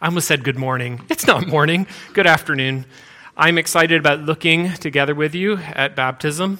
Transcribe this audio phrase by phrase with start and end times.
[0.00, 1.02] I almost said good morning.
[1.10, 1.86] It's not morning.
[2.14, 2.86] Good afternoon.
[3.36, 6.58] I'm excited about looking together with you at baptism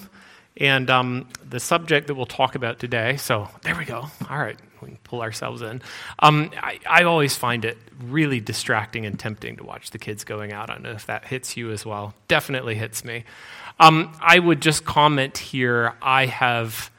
[0.58, 3.17] and um, the subject that we'll talk about today.
[3.17, 4.07] So there we go.
[4.29, 5.81] All right, we can pull ourselves in.
[6.18, 10.52] Um, I, I, always find it really distracting and tempting to watch the kids going
[10.52, 10.68] out.
[10.68, 12.12] I don't know if that hits you as well.
[12.29, 13.25] Definitely hits me.
[13.79, 15.95] Um, I would just comment here.
[16.02, 16.91] I have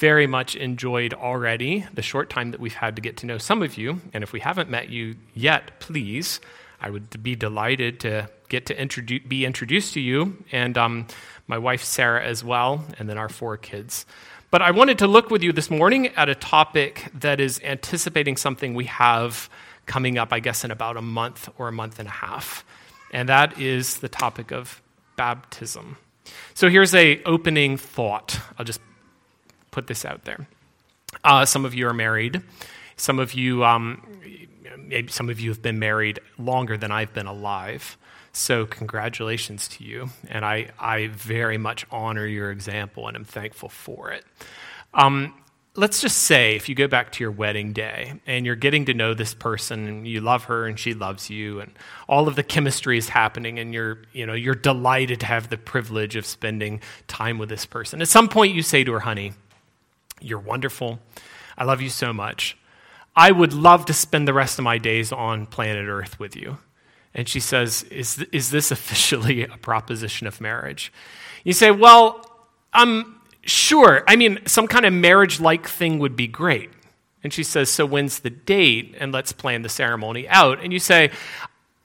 [0.00, 3.62] very much enjoyed already the short time that we've had to get to know some
[3.62, 4.00] of you.
[4.14, 6.40] And if we haven't met you yet, please,
[6.80, 11.06] I would be delighted to get to introduce, be introduced to you and um,
[11.46, 14.06] my wife Sarah as well, and then our four kids.
[14.50, 18.38] But I wanted to look with you this morning at a topic that is anticipating
[18.38, 19.50] something we have
[19.84, 22.64] coming up, I guess, in about a month or a month and a half.
[23.12, 24.80] And that is the topic of
[25.16, 25.98] baptism.
[26.54, 28.40] So here's a opening thought.
[28.58, 28.80] I'll just
[29.70, 30.46] put this out there.
[31.24, 32.42] Uh, some of you are married.
[32.96, 34.06] Some of you, um,
[34.78, 37.96] maybe some of you have been married longer than I've been alive.
[38.32, 40.10] So, congratulations to you.
[40.28, 44.24] And I, I very much honor your example and I'm thankful for it.
[44.94, 45.34] Um,
[45.76, 48.94] let's just say if you go back to your wedding day and you're getting to
[48.94, 51.72] know this person and you love her and she loves you and
[52.08, 55.56] all of the chemistry is happening and you're you know you're delighted to have the
[55.56, 59.32] privilege of spending time with this person at some point you say to her honey
[60.20, 60.98] you're wonderful.
[61.56, 62.56] I love you so much.
[63.14, 66.58] I would love to spend the rest of my days on planet Earth with you.
[67.14, 70.92] And she says, Is, is this officially a proposition of marriage?
[71.44, 72.24] You say, Well,
[72.72, 74.04] um, sure.
[74.06, 76.70] I mean, some kind of marriage like thing would be great.
[77.22, 78.94] And she says, So when's the date?
[78.98, 80.62] And let's plan the ceremony out.
[80.62, 81.10] And you say,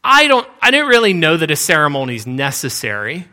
[0.04, 3.28] I don't, I didn't really know that a ceremony is necessary.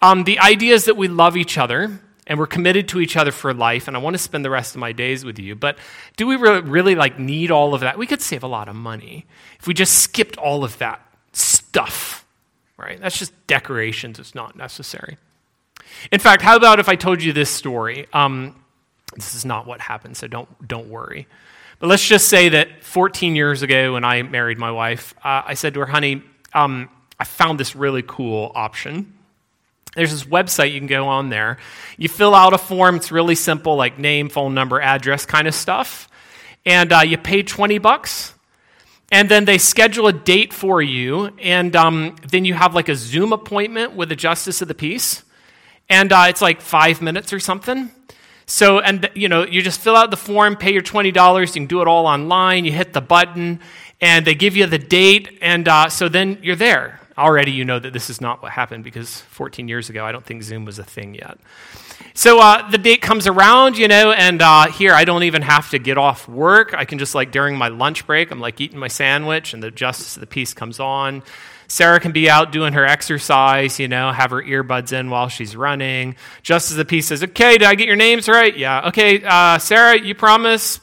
[0.00, 3.30] Um, the idea is that we love each other and we're committed to each other
[3.30, 5.54] for life and i want to spend the rest of my days with you.
[5.54, 5.78] But
[6.16, 7.98] do we really, really like need all of that?
[7.98, 9.26] We could save a lot of money
[9.58, 11.00] if we just skipped all of that
[11.32, 12.26] stuff
[12.76, 13.00] right?
[13.00, 14.18] That's just decorations.
[14.18, 15.18] It's not necessary.
[16.12, 18.06] In fact how about if i told you this story?
[18.12, 18.62] Um,
[19.14, 21.26] this is not what happened so don't, don't worry.
[21.78, 25.54] But let's just say that 14 years ago when i married my wife uh, i
[25.54, 26.22] said to her honey
[26.54, 26.88] um,
[27.20, 29.12] i found this really cool option
[29.96, 31.56] there's this website you can go on there.
[31.96, 32.96] You fill out a form.
[32.96, 36.08] It's really simple, like name, phone number, address kind of stuff.
[36.66, 38.34] And uh, you pay 20 bucks.
[39.10, 41.30] And then they schedule a date for you.
[41.40, 45.24] And um, then you have like a Zoom appointment with the justice of the peace.
[45.88, 47.90] And uh, it's like five minutes or something.
[48.44, 51.40] So, and you know, you just fill out the form, pay your $20.
[51.40, 52.66] You can do it all online.
[52.66, 53.60] You hit the button,
[54.00, 55.38] and they give you the date.
[55.40, 58.84] And uh, so then you're there already you know that this is not what happened
[58.84, 61.38] because 14 years ago, I don't think Zoom was a thing yet.
[62.14, 65.70] So uh, the date comes around, you know, and uh, here I don't even have
[65.70, 66.74] to get off work.
[66.74, 69.70] I can just, like, during my lunch break, I'm like eating my sandwich, and the
[69.70, 71.22] justice of the peace comes on.
[71.68, 75.56] Sarah can be out doing her exercise, you know, have her earbuds in while she's
[75.56, 76.16] running.
[76.42, 78.56] Justice of the peace says, Okay, did I get your names right?
[78.56, 78.88] Yeah.
[78.88, 80.80] Okay, uh, Sarah, you promise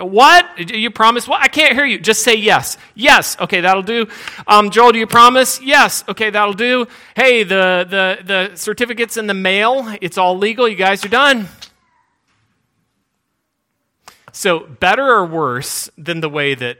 [0.00, 0.70] what?
[0.74, 1.28] You promise?
[1.28, 1.40] What?
[1.40, 1.98] I can't hear you.
[1.98, 2.76] Just say yes.
[2.94, 3.36] Yes.
[3.40, 4.06] Okay, that'll do.
[4.46, 5.60] Um, Joel, do you promise?
[5.60, 6.04] Yes.
[6.08, 6.86] Okay, that'll do.
[7.14, 9.94] Hey, the, the, the certificate's in the mail.
[10.00, 10.68] It's all legal.
[10.68, 11.48] You guys are done.
[14.32, 16.78] So, better or worse than the way that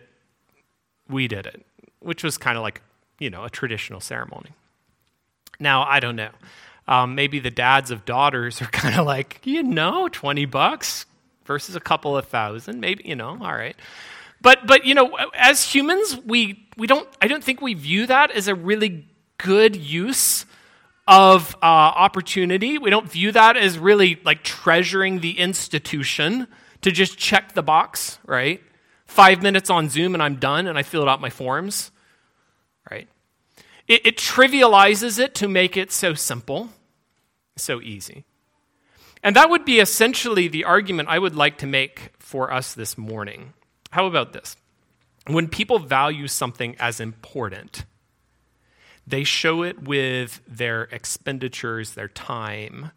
[1.08, 1.64] we did it,
[1.98, 2.80] which was kind of like,
[3.18, 4.50] you know, a traditional ceremony.
[5.58, 6.30] Now, I don't know.
[6.86, 11.06] Um, maybe the dads of daughters are kind of like, you know, 20 bucks,
[11.50, 13.74] versus a couple of thousand, maybe, you know, all right.
[14.40, 18.30] But, but you know, as humans, we, we don't, I don't think we view that
[18.30, 20.46] as a really good use
[21.08, 22.78] of uh, opportunity.
[22.78, 26.46] We don't view that as really like treasuring the institution
[26.82, 28.62] to just check the box, right?
[29.06, 31.90] Five minutes on Zoom and I'm done and I filled out my forms,
[32.88, 33.08] right?
[33.88, 36.68] It, it trivializes it to make it so simple,
[37.56, 38.24] so easy.
[39.22, 42.96] And that would be essentially the argument I would like to make for us this
[42.96, 43.52] morning.
[43.90, 44.56] How about this?
[45.26, 47.84] When people value something as important,
[49.06, 52.92] they show it with their expenditures, their time,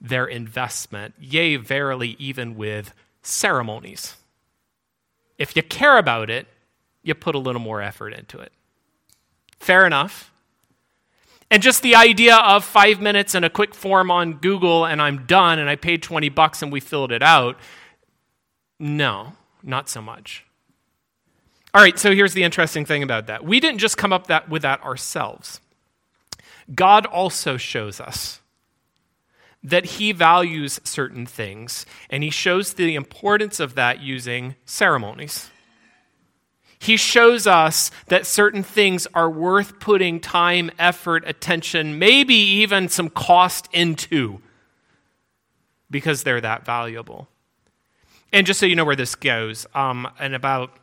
[0.00, 4.16] their investment, yea, verily, even with ceremonies.
[5.38, 6.46] If you care about it,
[7.02, 8.52] you put a little more effort into it.
[9.58, 10.30] Fair enough.
[11.54, 15.24] And just the idea of five minutes and a quick form on Google and I'm
[15.24, 17.56] done and I paid 20 bucks and we filled it out,
[18.80, 20.44] no, not so much.
[21.72, 23.44] All right, so here's the interesting thing about that.
[23.44, 25.60] We didn't just come up that, with that ourselves.
[26.74, 28.40] God also shows us
[29.62, 35.50] that he values certain things, and he shows the importance of that using ceremonies.
[36.84, 43.08] He shows us that certain things are worth putting time, effort, attention, maybe even some
[43.08, 44.42] cost into
[45.90, 47.26] because they're that valuable.
[48.34, 50.76] And just so you know where this goes, um, in about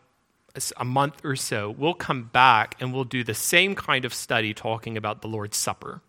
[0.76, 4.56] a month or so, we'll come back and we'll do the same kind of study
[4.56, 6.02] talking about the Lord's Supper.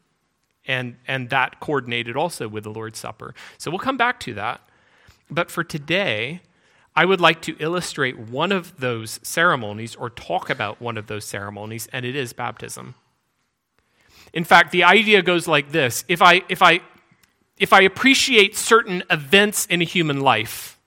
[0.66, 3.34] And, and that coordinated also with the Lord's Supper.
[3.58, 4.62] So we'll come back to that.
[5.30, 6.40] But for today,
[6.94, 11.24] I would like to illustrate one of those ceremonies or talk about one of those
[11.24, 12.94] ceremonies, and it is baptism.
[14.32, 16.80] In fact, the idea goes like this if I, if I,
[17.58, 20.78] if I appreciate certain events in a human life,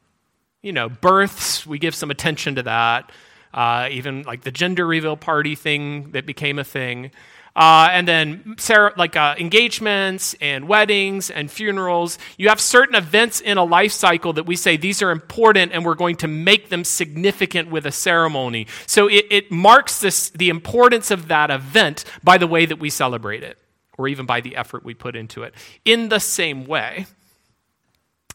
[0.62, 3.12] you know, births, we give some attention to that
[3.56, 7.10] uh, even like the gender reveal party thing that became a thing.
[7.56, 8.58] Uh, and then
[8.98, 12.18] like uh, engagements and weddings and funerals.
[12.38, 15.86] You have certain events in a life cycle that we say these are important and
[15.86, 18.68] we're going to make them significant with a ceremony.
[18.88, 22.90] So it, it marks this, the importance of that event by the way that we
[22.90, 23.58] celebrate it,
[23.98, 25.54] or even by the effort we put into it.
[25.86, 27.06] In the same way,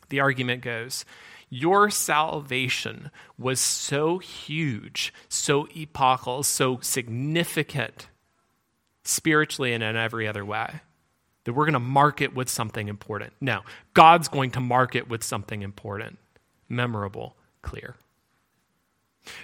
[0.09, 1.05] the argument goes
[1.53, 8.07] your salvation was so huge, so epochal, so significant
[9.05, 10.81] spiritually and in every other way
[11.45, 13.33] that we're going to mark it with something important.
[13.41, 13.63] No,
[13.95, 16.19] God's going to mark it with something important,
[16.69, 17.97] memorable, clear.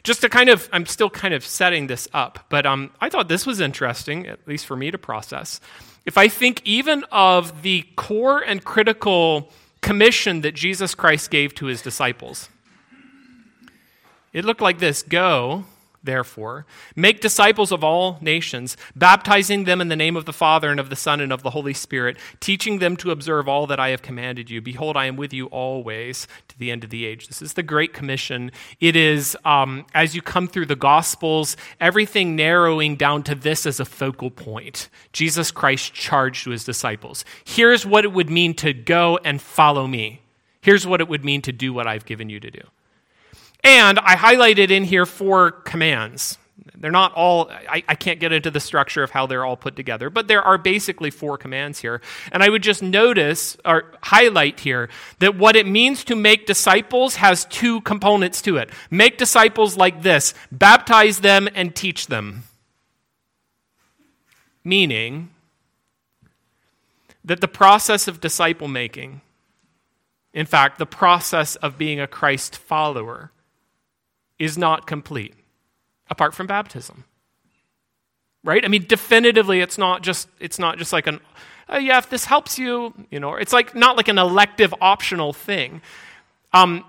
[0.02, 3.28] Just to kind of, I'm still kind of setting this up, but um, I thought
[3.28, 5.60] this was interesting, at least for me to process.
[6.04, 9.50] If I think even of the core and critical
[9.86, 12.48] commission that Jesus Christ gave to his disciples.
[14.32, 15.64] It looked like this Go,
[16.06, 16.64] therefore,
[16.94, 20.90] make disciples of all nations, baptizing them in the name of the Father and of
[20.90, 24.02] the Son and of the Holy Spirit, teaching them to observe all that I have
[24.02, 24.60] commanded you.
[24.60, 27.28] Behold, I am with you always to the end of the age.
[27.28, 28.50] This is the Great Commission.
[28.80, 33.80] It is, um, as you come through the Gospels, everything narrowing down to this as
[33.80, 34.88] a focal point.
[35.12, 37.24] Jesus Christ charged to his disciples.
[37.44, 40.22] Here's what it would mean to go and follow me.
[40.60, 42.60] Here's what it would mean to do what I've given you to do.
[43.66, 46.38] And I highlighted in here four commands.
[46.76, 49.74] They're not all, I, I, can't get into the structure of how they're all put
[49.74, 52.00] together, but there are basically four commands here.
[52.30, 57.16] And I would just notice or highlight here that what it means to make disciples
[57.16, 58.70] has two components to it.
[58.88, 62.44] Make disciples like this baptize them and teach them.
[64.62, 65.30] Meaning
[67.24, 69.22] that the process of disciple making,
[70.32, 73.32] in fact, the process of being a Christ follower,
[74.38, 75.34] is not complete
[76.08, 77.04] apart from baptism.
[78.44, 78.64] Right?
[78.64, 81.20] I mean, definitively, it's not just, it's not just like an,
[81.68, 85.32] oh, yeah, if this helps you, you know, it's like not like an elective optional
[85.32, 85.82] thing.
[86.52, 86.84] Um,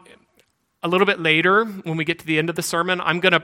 [0.83, 3.33] a little bit later, when we get to the end of the sermon, I'm going
[3.33, 3.44] to,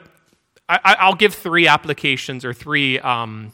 [0.69, 3.51] I'll give three applications or three, um,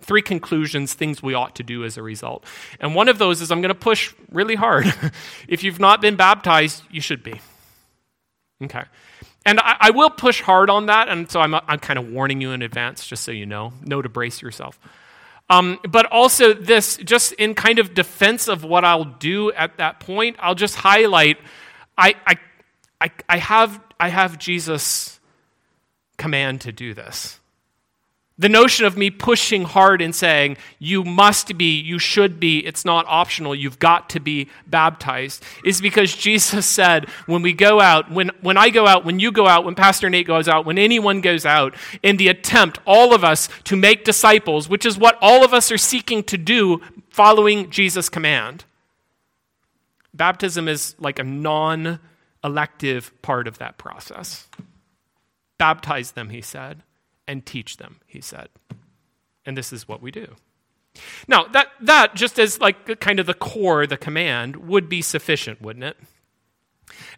[0.00, 2.44] three conclusions, things we ought to do as a result.
[2.80, 4.92] And one of those is I'm going to push really hard.
[5.48, 7.40] if you've not been baptized, you should be.
[8.62, 8.84] Okay.
[9.46, 12.40] And I, I, will push hard on that, and so I'm, I'm kind of warning
[12.40, 13.74] you in advance, just so you know.
[13.82, 14.80] Know to brace yourself.
[15.50, 20.00] Um, but also, this, just in kind of defense of what I'll do at that
[20.00, 21.38] point, I'll just highlight
[21.96, 22.36] I, I,
[23.00, 25.20] I, I have, I have Jesus'
[26.16, 27.40] command to do this.
[28.36, 32.84] The notion of me pushing hard and saying, you must be, you should be, it's
[32.84, 38.10] not optional, you've got to be baptized, is because Jesus said, when we go out,
[38.10, 40.78] when, when I go out, when you go out, when Pastor Nate goes out, when
[40.78, 45.16] anyone goes out, in the attempt, all of us, to make disciples, which is what
[45.22, 48.64] all of us are seeking to do following Jesus' command.
[50.12, 52.00] Baptism is like a non
[52.42, 54.48] elective part of that process.
[55.56, 56.82] Baptize them, he said
[57.26, 58.48] and teach them, he said.
[59.46, 60.34] And this is what we do.
[61.26, 65.60] Now, that, that just as like kind of the core, the command, would be sufficient,
[65.60, 65.96] wouldn't it?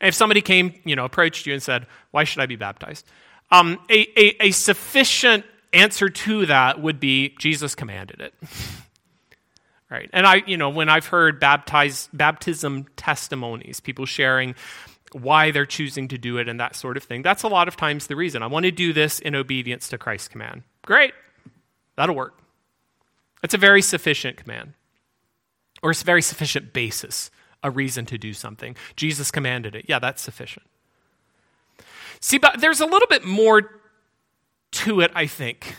[0.01, 3.07] And if somebody came, you know, approached you and said, Why should I be baptized?
[3.51, 8.35] Um, a, a, a sufficient answer to that would be Jesus commanded it.
[9.91, 10.09] right?
[10.13, 14.55] And I, you know, when I've heard baptize, baptism testimonies, people sharing
[15.13, 17.23] why they're choosing to do it and that sort of thing.
[17.23, 18.43] That's a lot of times the reason.
[18.43, 20.63] I want to do this in obedience to Christ's command.
[20.85, 21.15] Great.
[21.97, 22.39] That'll work.
[23.43, 24.73] It's a very sufficient command,
[25.83, 27.31] or it's a very sufficient basis,
[27.63, 28.77] a reason to do something.
[28.97, 29.85] Jesus commanded it.
[29.89, 30.67] Yeah, that's sufficient.
[32.21, 33.81] See, but there's a little bit more
[34.73, 35.77] to it, I think.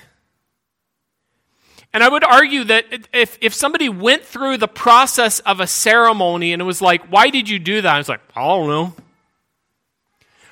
[1.93, 6.53] And I would argue that if, if somebody went through the process of a ceremony
[6.53, 7.96] and it was like, why did you do that?
[7.96, 8.93] I was like, I don't know.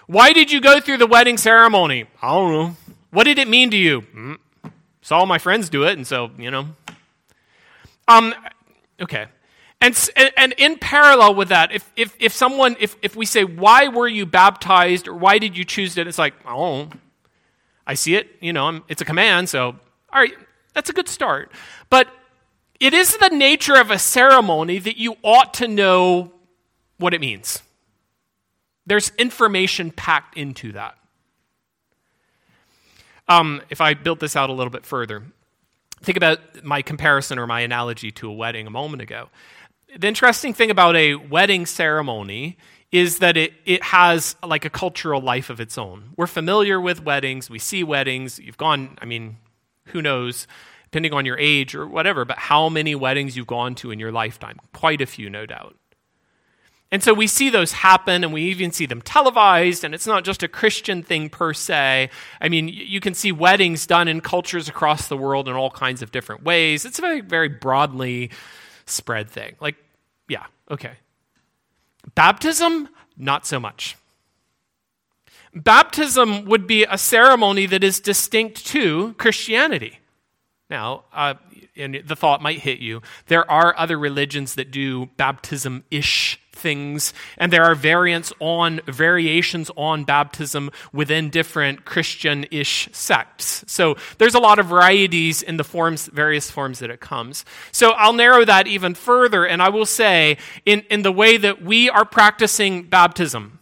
[0.07, 2.05] Why did you go through the wedding ceremony?
[2.21, 2.75] I don't know.
[3.11, 4.01] What did it mean to you?
[4.01, 4.37] Mm,
[5.01, 6.67] saw all my friends do it, and so, you know.
[8.07, 8.33] Um,
[9.01, 9.27] okay.
[9.81, 13.87] And, and in parallel with that, if, if, if someone, if, if we say, why
[13.87, 16.07] were you baptized or why did you choose it?
[16.07, 16.89] It's like, oh,
[17.85, 20.33] I see it, you know, it's a command, so, all right,
[20.73, 21.51] that's a good start.
[21.89, 22.07] But
[22.79, 26.31] it is the nature of a ceremony that you ought to know
[26.97, 27.61] what it means.
[28.85, 30.97] There's information packed into that.
[33.27, 35.23] Um, if I build this out a little bit further,
[36.01, 39.29] think about my comparison or my analogy to a wedding a moment ago.
[39.97, 42.57] The interesting thing about a wedding ceremony
[42.91, 46.11] is that it, it has like a cultural life of its own.
[46.15, 48.39] We're familiar with weddings, we see weddings.
[48.39, 49.37] You've gone, I mean,
[49.85, 50.47] who knows,
[50.85, 54.11] depending on your age or whatever, but how many weddings you've gone to in your
[54.11, 54.59] lifetime?
[54.73, 55.75] Quite a few, no doubt.
[56.91, 60.23] And so we see those happen and we even see them televised, and it's not
[60.23, 62.09] just a Christian thing per se.
[62.39, 66.01] I mean, you can see weddings done in cultures across the world in all kinds
[66.01, 66.85] of different ways.
[66.85, 68.29] It's a very, very broadly
[68.85, 69.55] spread thing.
[69.59, 69.75] Like,
[70.29, 70.93] yeah, okay.
[72.13, 72.87] Baptism,
[73.17, 73.97] not so much.
[75.55, 79.99] Baptism would be a ceremony that is distinct to Christianity.
[80.69, 81.35] Now, uh,
[81.77, 87.13] and the thought might hit you, there are other religions that do baptism ish things,
[87.37, 93.63] and there are variants on variations on baptism within different Christian ish sects.
[93.67, 97.45] So there's a lot of varieties in the forms, various forms that it comes.
[97.71, 101.61] So I'll narrow that even further, and I will say, in, in the way that
[101.61, 103.59] we are practicing baptism,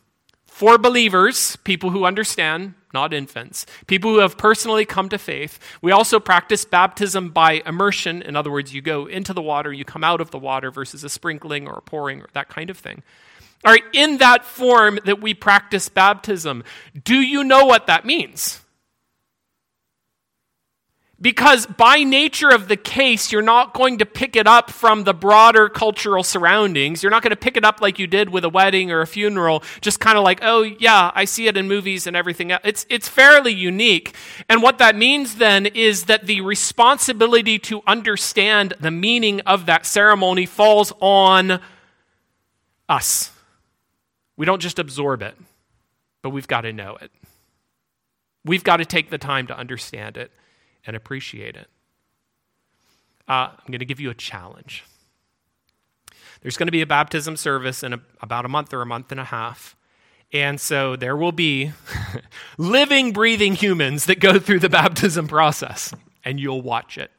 [0.53, 5.57] for believers, people who understand, not infants, people who have personally come to faith.
[5.81, 8.21] We also practice baptism by immersion.
[8.21, 11.03] In other words, you go into the water, you come out of the water versus
[11.03, 13.01] a sprinkling or a pouring or that kind of thing.
[13.65, 16.63] All right, in that form that we practice baptism,
[17.03, 18.62] do you know what that means?
[21.23, 25.13] Because by nature of the case, you're not going to pick it up from the
[25.13, 27.01] broader cultural surroundings.
[27.01, 29.07] You're not going to pick it up like you did with a wedding or a
[29.07, 32.61] funeral, just kind of like, oh, yeah, I see it in movies and everything else.
[32.65, 34.13] It's, it's fairly unique.
[34.49, 39.85] And what that means then is that the responsibility to understand the meaning of that
[39.85, 41.61] ceremony falls on
[42.89, 43.31] us.
[44.35, 45.35] We don't just absorb it,
[46.21, 47.11] but we've got to know it.
[48.43, 50.29] We've got to take the time to understand it
[50.85, 51.67] and appreciate it.
[53.27, 54.83] Uh, I'm going to give you a challenge.
[56.41, 59.11] There's going to be a baptism service in a, about a month or a month
[59.11, 59.77] and a half.
[60.33, 61.71] And so there will be
[62.57, 65.93] living, breathing humans that go through the baptism process,
[66.25, 67.11] and you'll watch it.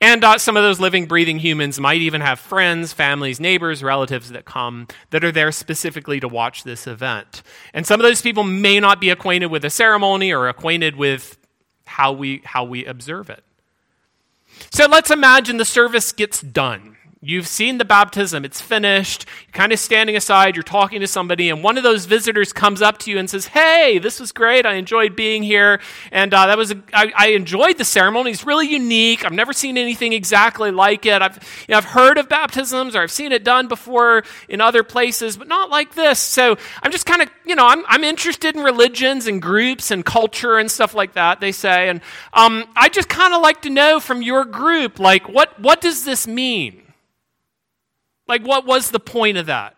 [0.00, 4.30] And uh, some of those living, breathing humans might even have friends, families, neighbors, relatives
[4.30, 7.42] that come that are there specifically to watch this event.
[7.72, 11.38] And some of those people may not be acquainted with the ceremony or acquainted with
[11.96, 13.42] how we, how we observe it.
[14.70, 16.95] So let's imagine the service gets done.
[17.28, 19.26] You've seen the baptism, it's finished.
[19.48, 22.80] You're kind of standing aside, you're talking to somebody, and one of those visitors comes
[22.80, 24.64] up to you and says, Hey, this was great.
[24.64, 25.80] I enjoyed being here.
[26.12, 28.30] And uh, that was a, I, I enjoyed the ceremony.
[28.30, 29.24] It's really unique.
[29.24, 31.20] I've never seen anything exactly like it.
[31.20, 31.34] I've,
[31.66, 35.36] you know, I've heard of baptisms or I've seen it done before in other places,
[35.36, 36.20] but not like this.
[36.20, 40.04] So I'm just kind of, you know, I'm, I'm interested in religions and groups and
[40.04, 41.88] culture and stuff like that, they say.
[41.88, 42.02] And
[42.32, 46.04] um, I just kind of like to know from your group, like, what, what does
[46.04, 46.82] this mean?
[48.28, 49.76] Like, what was the point of that?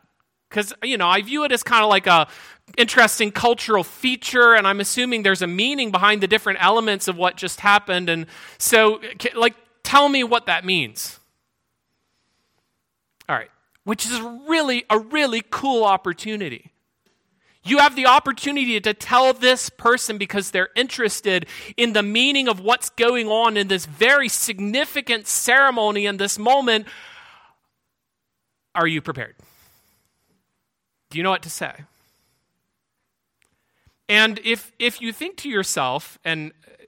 [0.49, 2.29] Because, you know, I view it as kind of like a
[2.77, 7.37] interesting cultural feature, and I'm assuming there's a meaning behind the different elements of what
[7.37, 8.09] just happened.
[8.09, 8.27] And
[8.59, 9.01] so,
[9.35, 11.19] like, tell me what that means.
[13.29, 13.51] All right,
[13.85, 16.73] which is really a really cool opportunity.
[17.65, 22.61] You have the opportunity to tell this person because they're interested in the meaning of
[22.61, 26.87] what's going on in this very significant ceremony in this moment
[28.75, 29.35] are you prepared?
[31.11, 31.73] Do you know what to say?
[34.09, 36.85] And if, if you think to yourself, and uh,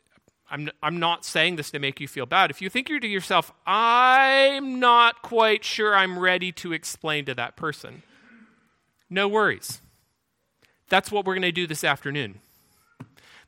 [0.50, 3.52] I'm, I'm not saying this to make you feel bad, if you think to yourself,
[3.66, 8.02] I'm not quite sure I'm ready to explain to that person,
[9.08, 9.80] no worries.
[10.88, 12.40] That's what we're going to do this afternoon.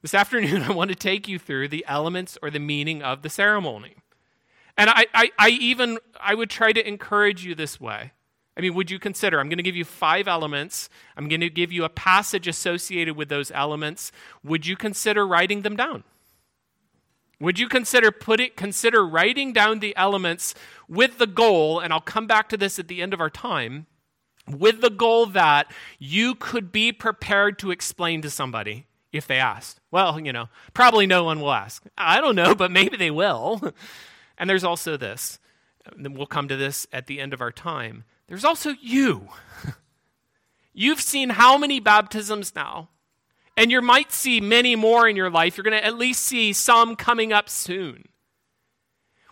[0.02, 3.30] This afternoon, I want to take you through the elements or the meaning of the
[3.30, 3.96] ceremony.
[4.76, 8.12] And I, I, I even I would try to encourage you this way.
[8.56, 9.40] I mean, would you consider?
[9.40, 10.90] I'm going to give you five elements.
[11.16, 14.12] I'm going to give you a passage associated with those elements.
[14.44, 16.04] Would you consider writing them down?
[17.40, 20.54] Would you consider put it, consider writing down the elements
[20.88, 23.86] with the goal, and I'll come back to this at the end of our time,
[24.48, 29.80] with the goal that you could be prepared to explain to somebody if they asked?
[29.90, 31.82] Well, you know, probably no one will ask.
[31.98, 33.74] I don't know, but maybe they will.
[34.38, 35.40] and there's also this,
[35.84, 38.04] and we'll come to this at the end of our time.
[38.28, 39.28] There's also you.
[40.72, 42.88] You've seen how many baptisms now?
[43.56, 45.56] And you might see many more in your life.
[45.56, 48.08] You're going to at least see some coming up soon.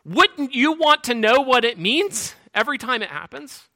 [0.04, 3.69] Wouldn't you want to know what it means every time it happens?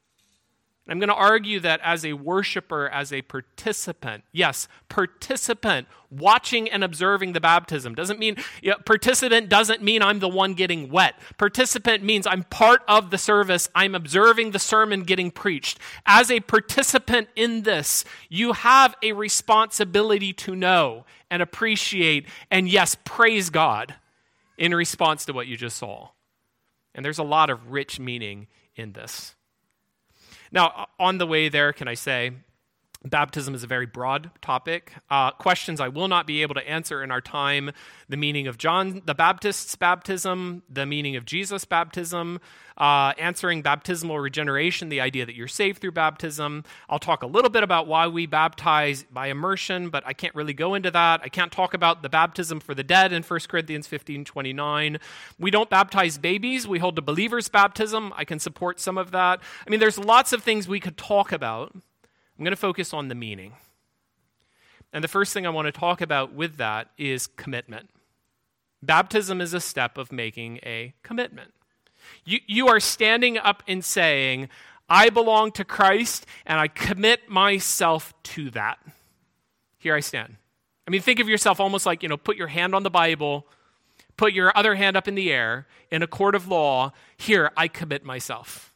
[0.87, 6.85] I'm going to argue that as a worshiper, as a participant, yes, participant, watching and
[6.85, 11.19] observing the baptism doesn't mean, you know, participant doesn't mean I'm the one getting wet.
[11.39, 15.79] Participant means I'm part of the service, I'm observing the sermon getting preached.
[16.05, 22.95] As a participant in this, you have a responsibility to know and appreciate and, yes,
[23.07, 23.95] praise God
[24.59, 26.11] in response to what you just saw.
[26.95, 29.35] And there's a lot of rich meaning in this.
[30.55, 32.31] Now, on the way there, can I say,
[33.07, 34.95] Baptism is a very broad topic.
[35.11, 37.71] Uh, questions I will not be able to answer in our time
[38.09, 42.41] the meaning of John the Baptist's baptism, the meaning of Jesus' baptism,
[42.79, 46.65] uh, answering baptismal regeneration, the idea that you're saved through baptism.
[46.89, 50.55] I'll talk a little bit about why we baptize by immersion, but I can't really
[50.55, 51.21] go into that.
[51.23, 54.99] I can't talk about the baptism for the dead in 1 Corinthians 15 29.
[55.39, 58.15] We don't baptize babies, we hold the believer's baptism.
[58.17, 59.41] I can support some of that.
[59.67, 61.77] I mean, there's lots of things we could talk about.
[62.39, 63.55] I'm going to focus on the meaning.
[64.93, 67.91] And the first thing I want to talk about with that is commitment.
[68.83, 71.53] Baptism is a step of making a commitment.
[72.25, 74.49] You, you are standing up and saying,
[74.89, 78.79] I belong to Christ and I commit myself to that.
[79.79, 80.37] Here I stand.
[80.87, 83.47] I mean, think of yourself almost like, you know, put your hand on the Bible,
[84.17, 86.93] put your other hand up in the air in a court of law.
[87.17, 88.74] Here, I commit myself.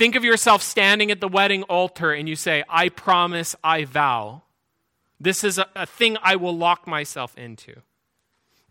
[0.00, 4.40] Think of yourself standing at the wedding altar and you say, I promise, I vow.
[5.20, 7.82] This is a, a, thing I will lock myself into.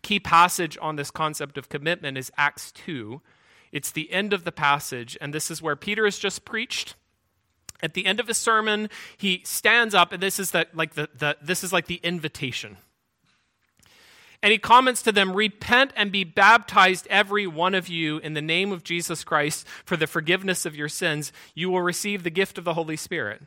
[0.02, 3.20] Key passage on this concept of commitment is Acts 2.
[3.70, 6.96] It's the end of the passage, and this is where Peter has just preached.
[7.80, 11.10] At the end of his sermon, he stands up, and this is the, like the,
[11.16, 12.76] the this is like the invitation.
[14.42, 18.42] And he comments to them Repent and be baptized, every one of you, in the
[18.42, 21.32] name of Jesus Christ for the forgiveness of your sins.
[21.54, 23.42] You will receive the gift of the Holy Spirit.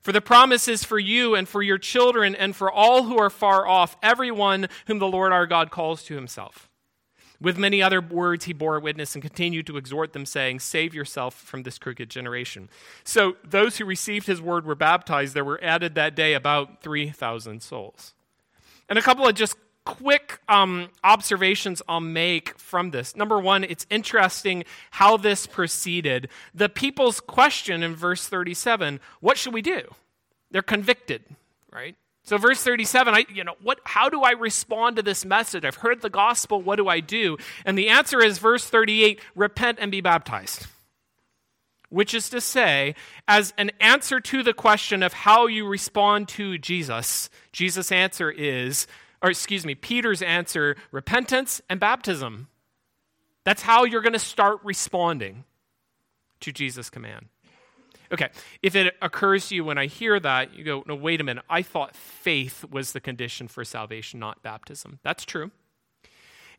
[0.00, 3.30] For the promise is for you and for your children and for all who are
[3.30, 6.68] far off, everyone whom the Lord our God calls to himself.
[7.40, 11.34] With many other words, he bore witness and continued to exhort them, saying, Save yourself
[11.34, 12.68] from this crooked generation.
[13.04, 15.34] So, those who received his word were baptized.
[15.34, 18.14] There were added that day about 3,000 souls.
[18.88, 19.56] And a couple of just
[19.88, 23.16] quick um, observations I'll make from this.
[23.16, 26.28] Number one, it's interesting how this proceeded.
[26.54, 29.80] The people's question in verse 37 what should we do?
[30.50, 31.24] They're convicted,
[31.72, 31.96] right?
[32.22, 35.64] So verse 37, I, you know, what, how do I respond to this message?
[35.64, 37.38] I've heard the gospel, what do I do?
[37.64, 40.66] And the answer is verse 38, repent and be baptized.
[41.88, 42.94] Which is to say,
[43.26, 48.86] as an answer to the question of how you respond to Jesus, Jesus' answer is
[49.22, 52.48] or excuse me, Peter's answer repentance and baptism.
[53.44, 55.44] That's how you're going to start responding
[56.40, 57.26] to Jesus' command.
[58.10, 58.28] Okay,
[58.62, 61.44] if it occurs to you when I hear that, you go, no, wait a minute.
[61.50, 64.98] I thought faith was the condition for salvation, not baptism.
[65.02, 65.50] That's true.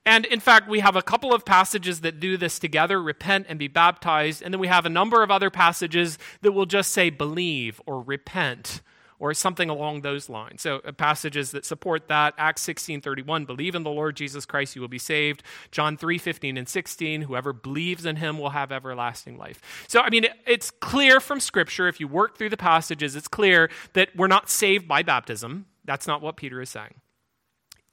[0.06, 3.60] And in fact, we have a couple of passages that do this together repent and
[3.60, 4.42] be baptized.
[4.42, 8.02] And then we have a number of other passages that will just say believe or
[8.02, 8.82] repent
[9.20, 10.62] or something along those lines.
[10.62, 14.82] So uh, passages that support that, Acts 16:31, believe in the Lord Jesus Christ, you
[14.82, 15.44] will be saved.
[15.72, 19.62] John 3:15 and 16, whoever believes in him will have everlasting life.
[19.88, 23.70] So I mean, it's clear from scripture if you work through the passages, it's clear
[23.94, 25.66] that we're not saved by baptism.
[25.84, 26.96] That's not what Peter is saying.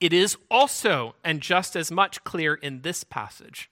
[0.01, 3.71] It is also and just as much clear in this passage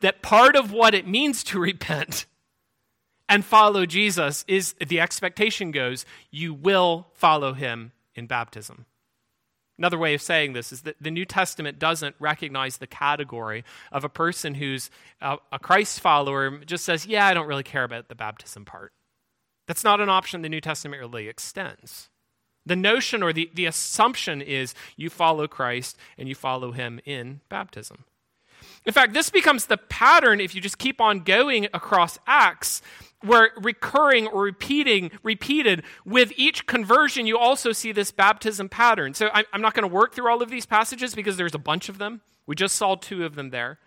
[0.00, 2.26] that part of what it means to repent
[3.28, 8.86] and follow Jesus is the expectation goes, you will follow him in baptism.
[9.76, 14.04] Another way of saying this is that the New Testament doesn't recognize the category of
[14.04, 14.88] a person who's
[15.20, 18.92] a, Christ follower, just says, Yeah, I don't really care about the baptism part.
[19.66, 22.10] That's not an option the New Testament really extends.
[22.66, 27.40] The notion or the, the assumption is you follow Christ and you follow him in
[27.48, 28.04] baptism.
[28.86, 32.80] In fact, this becomes the pattern if you just keep on going across Acts
[33.24, 39.14] were recurring or repeating, repeated with each conversion, you also see this baptism pattern.
[39.14, 41.88] So I'm not going to work through all of these passages because there's a bunch
[41.88, 42.20] of them.
[42.46, 43.78] We just saw two of them there.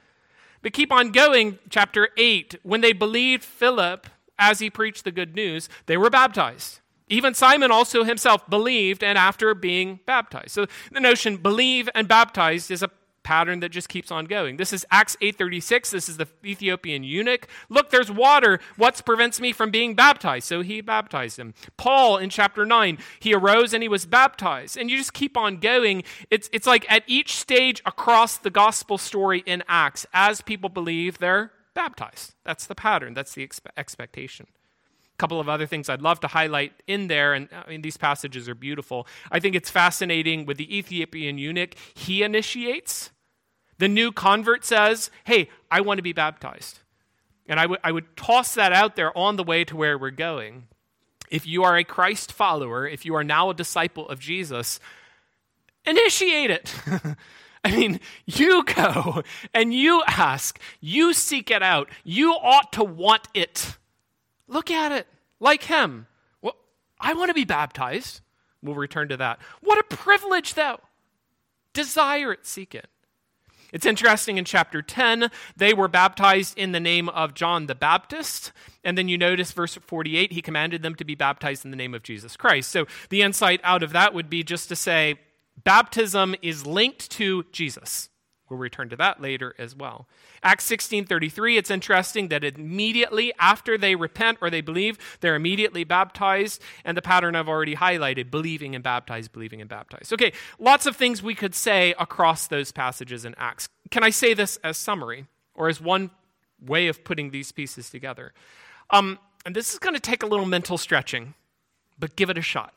[0.62, 2.60] But keep on going, chapter 8.
[2.64, 4.08] When they believed Philip
[4.40, 6.80] as he preached the good news, they were baptized.
[7.10, 10.52] Even Simon also himself believed and after being baptized.
[10.52, 12.90] So the notion believe and baptized is a
[13.28, 14.56] pattern that just keeps on going.
[14.56, 15.92] This is Acts 8:36.
[15.92, 17.46] This is the Ethiopian eunuch.
[17.68, 18.58] Look, there's water.
[18.78, 20.48] What prevents me from being baptized?
[20.48, 21.54] So he baptized him.
[21.76, 24.78] Paul in chapter 9, he arose and he was baptized.
[24.78, 26.04] And you just keep on going.
[26.32, 31.18] It's it's like at each stage across the gospel story in Acts, as people believe,
[31.18, 32.34] they're baptized.
[32.46, 33.14] That's the pattern.
[33.14, 34.48] That's the expe- expectation
[35.16, 37.98] A couple of other things I'd love to highlight in there, and I mean, these
[37.98, 39.06] passages are beautiful.
[39.32, 43.12] I think it's fascinating with the Ethiopian eunuch, he initiates.
[43.80, 46.80] The new convert says, Hey, I want to be baptized.
[47.48, 50.12] And I, w- I would toss that out there on the way to where we're
[50.12, 50.68] going.
[51.30, 54.80] If you are a Christ follower, if you are now a disciple of Jesus,
[55.86, 56.74] initiate it.
[57.64, 61.90] I mean, you go and you ask, you seek it out.
[62.04, 63.78] You ought to want it.
[64.48, 65.08] Look at it
[65.40, 66.08] like him.
[66.42, 66.56] Well,
[67.00, 68.22] I want to be baptized.
[68.62, 69.40] We'll return to that.
[69.62, 70.80] What a privilege, though.
[71.74, 72.88] Desire it, seek it.
[73.74, 78.52] It's interesting in chapter 10, they were baptized in the name of John the Baptist.
[78.84, 81.94] And then you notice verse 48, he commanded them to be baptized in the name
[81.94, 82.72] of Jesus Christ.
[82.72, 85.20] So the insight out of that would be just to say
[85.64, 88.10] baptism is linked to Jesus.
[88.50, 90.08] We'll return to that later as well.
[90.42, 96.62] Acts 16:33 it's interesting that immediately after they repent or they believe they're immediately baptized
[96.86, 100.14] and the pattern I've already highlighted believing and baptized believing and baptized.
[100.14, 103.68] Okay, lots of things we could say across those passages in Acts.
[103.92, 106.12] Can I say this as summary or as one
[106.62, 108.34] way of putting these pieces together?
[108.90, 111.34] Um, and this is going to take a little mental stretching,
[112.00, 112.74] but give it a shot.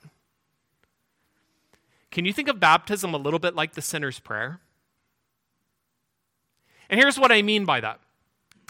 [2.10, 4.60] Can you think of baptism a little bit like the sinner's prayer?
[6.90, 8.00] And here's what I mean by that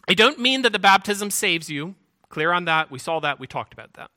[0.07, 1.97] I don't mean that the baptism saves you.
[2.29, 2.91] Clear on that.
[2.91, 3.41] We saw that.
[3.41, 4.11] We talked about that.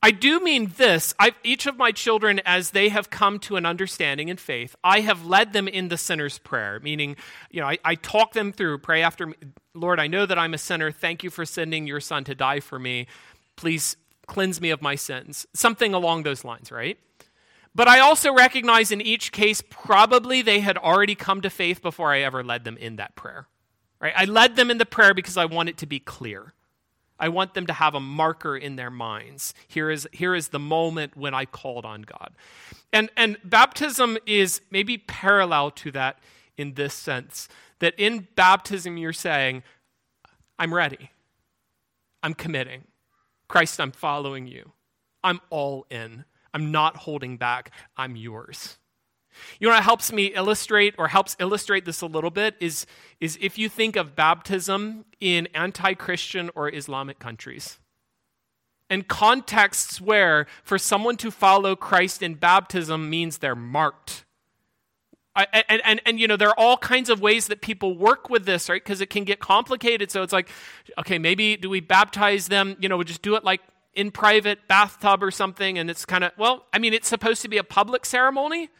[0.00, 1.12] I do mean this.
[1.18, 5.00] I've, each of my children, as they have come to an understanding in faith, I
[5.00, 7.16] have led them in the sinner's prayer, meaning,
[7.50, 9.34] you know, I, I talk them through, pray after me,
[9.74, 10.92] Lord, I know that I'm a sinner.
[10.92, 13.08] Thank you for sending your son to die for me.
[13.56, 15.46] Please cleanse me of my sins.
[15.52, 16.98] Something along those lines, right?
[17.78, 22.12] But I also recognize in each case, probably they had already come to faith before
[22.12, 23.46] I ever led them in that prayer.
[24.00, 24.12] Right?
[24.16, 26.54] I led them in the prayer because I want it to be clear.
[27.20, 29.54] I want them to have a marker in their minds.
[29.68, 32.32] Here is, here is the moment when I called on God.
[32.92, 36.18] And, and baptism is maybe parallel to that
[36.56, 39.62] in this sense that in baptism you're saying,
[40.58, 41.10] I'm ready.
[42.24, 42.86] I'm committing.
[43.46, 44.72] Christ, I'm following you.
[45.22, 46.24] I'm all in.
[46.54, 47.70] I'm not holding back.
[47.96, 48.78] I'm yours.
[49.60, 52.86] You know what helps me illustrate or helps illustrate this a little bit is,
[53.20, 57.78] is if you think of baptism in anti Christian or Islamic countries.
[58.90, 64.24] And contexts where for someone to follow Christ in baptism means they're marked.
[65.36, 68.28] I, and, and, and, you know, there are all kinds of ways that people work
[68.28, 68.82] with this, right?
[68.82, 70.10] Because it can get complicated.
[70.10, 70.48] So it's like,
[70.98, 72.76] okay, maybe do we baptize them?
[72.80, 73.60] You know, we just do it like
[73.98, 77.48] in private bathtub or something and it's kind of well i mean it's supposed to
[77.48, 78.70] be a public ceremony.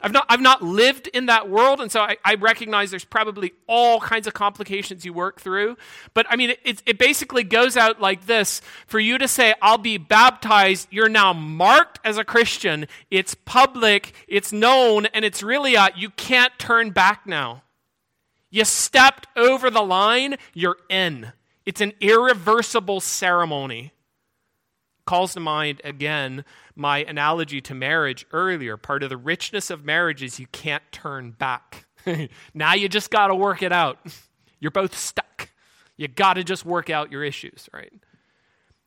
[0.00, 3.54] I've not i've not lived in that world and so i, I recognize there's probably
[3.66, 5.76] all kinds of complications you work through.
[6.14, 8.60] But i mean it, it basically goes out like this.
[8.86, 12.86] For you to say i'll be baptized you're now marked as a christian.
[13.10, 17.64] It's public it's known and it's really a you can't turn back now.
[18.48, 21.32] You stepped over the line you're in.
[21.64, 23.92] It's an irreversible ceremony
[25.06, 28.76] calls to mind again my analogy to marriage earlier.
[28.76, 31.86] Part of the richness of marriage is you can't turn back.
[32.54, 33.98] now you just got to work it out.
[34.60, 35.50] You're both stuck.
[35.96, 37.92] You got to just work out your issues, right?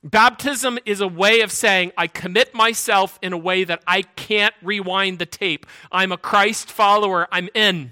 [0.04, 4.54] Baptism is a way of saying, I commit myself in a way that I can't
[4.62, 5.66] rewind the tape.
[5.92, 7.28] I'm a Christ follower.
[7.32, 7.92] I'm in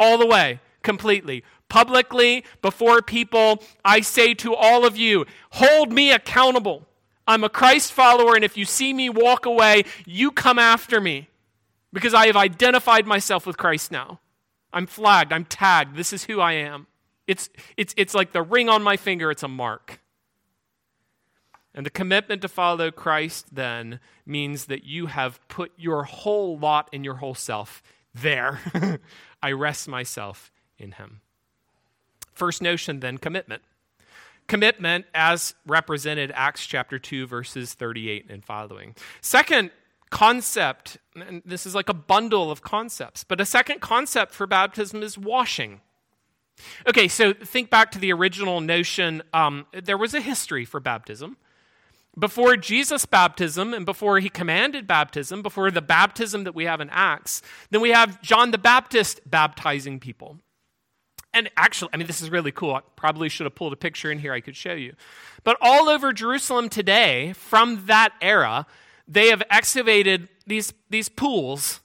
[0.00, 1.44] all the way, completely.
[1.68, 6.87] Publicly, before people, I say to all of you, hold me accountable.
[7.28, 11.28] I'm a Christ follower, and if you see me walk away, you come after me
[11.92, 14.20] because I have identified myself with Christ now.
[14.72, 15.94] I'm flagged, I'm tagged.
[15.94, 16.86] This is who I am.
[17.26, 20.00] It's, it's, it's like the ring on my finger, it's a mark.
[21.74, 26.88] And the commitment to follow Christ then means that you have put your whole lot
[26.94, 27.82] and your whole self
[28.14, 28.58] there.
[29.42, 31.20] I rest myself in Him.
[32.32, 33.62] First notion then commitment
[34.48, 38.94] commitment as represented Acts chapter 2 verses 38 and following.
[39.20, 39.70] Second
[40.10, 45.02] concept, and this is like a bundle of concepts, but a second concept for baptism
[45.02, 45.80] is washing.
[46.88, 49.22] Okay, so think back to the original notion.
[49.32, 51.36] Um, there was a history for baptism,
[52.18, 56.90] before Jesus' baptism and before he commanded baptism, before the baptism that we have in
[56.90, 60.38] Acts, then we have John the Baptist baptizing people.
[61.38, 62.74] And actually, I mean, this is really cool.
[62.74, 64.94] I probably should have pulled a picture in here I could show you.
[65.44, 68.66] But all over Jerusalem today, from that era,
[69.06, 71.80] they have excavated these, these pools.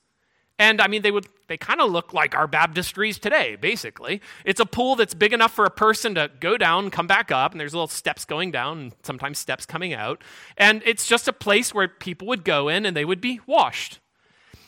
[0.57, 4.21] And I mean, they would they kind of look like our baptistries today, basically.
[4.43, 7.51] It's a pool that's big enough for a person to go down, come back up,
[7.51, 10.23] and there's little steps going down and sometimes steps coming out.
[10.57, 13.99] And it's just a place where people would go in and they would be washed.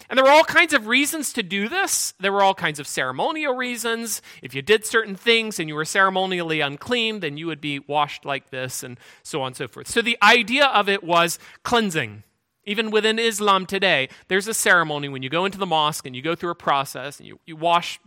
[0.10, 2.14] And there were all kinds of reasons to do this.
[2.20, 4.22] There were all kinds of ceremonial reasons.
[4.42, 8.26] If you did certain things and you were ceremonially unclean, then you would be washed
[8.26, 9.88] like this, and so on and so forth.
[9.88, 12.24] So the idea of it was cleansing.
[12.66, 16.22] Even within Islam today, there's a ceremony when you go into the mosque and you
[16.22, 18.00] go through a process and you, you wash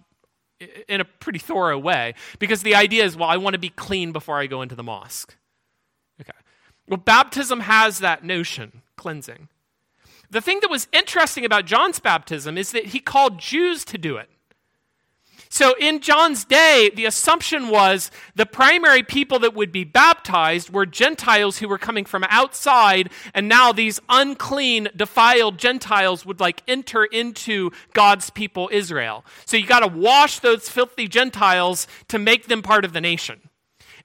[0.88, 4.11] in a pretty thorough way because the idea is, well, I want to be clean
[4.11, 5.37] before I go into the mosque.
[6.20, 6.32] Okay.
[6.88, 9.48] Well, baptism has that notion, cleansing.
[10.30, 14.16] The thing that was interesting about John's baptism is that he called Jews to do
[14.16, 14.28] it.
[15.50, 20.84] So in John's day, the assumption was the primary people that would be baptized were
[20.84, 27.04] Gentiles who were coming from outside, and now these unclean, defiled Gentiles would like enter
[27.04, 29.24] into God's people Israel.
[29.46, 33.47] So you got to wash those filthy Gentiles to make them part of the nation.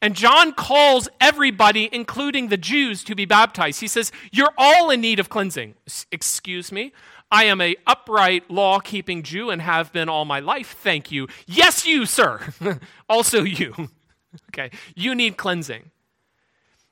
[0.04, 3.80] And John calls everybody, including the Jews, to be baptized.
[3.80, 5.76] He says, You're all in need of cleansing.
[6.12, 6.92] Excuse me?
[7.32, 10.76] I am a upright, law keeping Jew and have been all my life.
[10.82, 11.30] Thank you.
[11.48, 12.42] Yes, you, sir.
[13.10, 13.74] also you.
[14.50, 14.72] okay.
[14.94, 15.90] You need cleansing.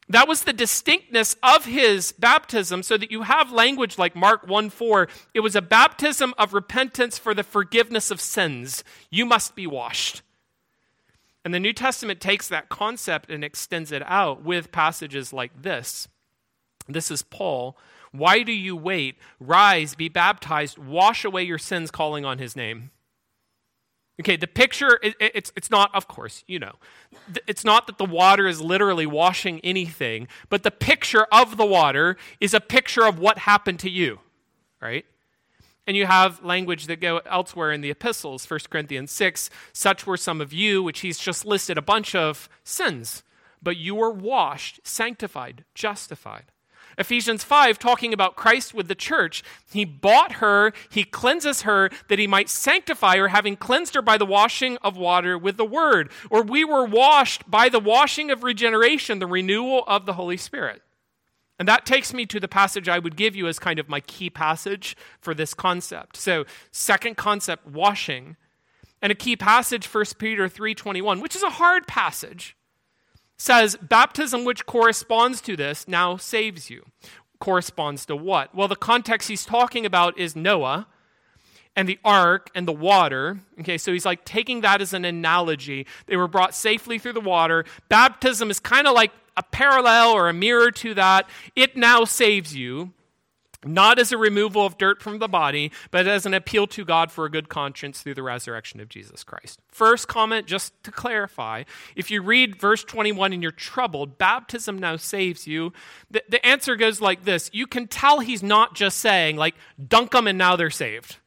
[0.07, 4.69] That was the distinctness of his baptism, so that you have language like Mark 1
[4.69, 5.09] 4.
[5.33, 8.85] It was a baptism of repentance for the forgiveness of sins.
[9.09, 10.21] You must be washed.
[11.43, 16.07] And the New Testament takes that concept and extends it out with passages like this.
[16.87, 17.77] This is Paul.
[18.11, 19.17] Why do you wait?
[19.39, 22.91] Rise, be baptized, wash away your sins, calling on his name.
[24.19, 26.73] Okay, the picture, it, it's, it's not, of course, you know,
[27.47, 32.17] it's not that the water is literally washing anything, but the picture of the water
[32.39, 34.19] is a picture of what happened to you,
[34.79, 35.05] right?
[35.87, 40.17] And you have language that go elsewhere in the epistles, 1 Corinthians 6, such were
[40.17, 43.23] some of you, which he's just listed a bunch of sins,
[43.63, 46.45] but you were washed, sanctified, justified.
[46.97, 52.19] Ephesians 5, talking about Christ with the church, he bought her, he cleanses her that
[52.19, 56.11] he might sanctify her, having cleansed her by the washing of water with the word.
[56.29, 60.81] Or we were washed by the washing of regeneration, the renewal of the Holy Spirit.
[61.61, 63.99] And that takes me to the passage I would give you as kind of my
[63.99, 66.17] key passage for this concept.
[66.17, 68.35] So, second concept, washing.
[68.99, 72.57] And a key passage 1 Peter 3:21, which is a hard passage.
[73.37, 76.83] Says baptism which corresponds to this now saves you.
[77.39, 78.55] Corresponds to what?
[78.55, 80.87] Well, the context he's talking about is Noah
[81.75, 83.39] and the ark and the water.
[83.59, 85.85] Okay, so he's like taking that as an analogy.
[86.07, 87.65] They were brought safely through the water.
[87.87, 91.29] Baptism is kind of like a parallel or a mirror to that.
[91.55, 92.93] It now saves you,
[93.63, 97.11] not as a removal of dirt from the body, but as an appeal to God
[97.11, 99.59] for a good conscience through the resurrection of Jesus Christ.
[99.69, 101.63] First comment, just to clarify
[101.95, 105.73] if you read verse 21 and you're troubled, baptism now saves you,
[106.09, 109.55] the, the answer goes like this You can tell he's not just saying, like,
[109.87, 111.17] dunk them and now they're saved.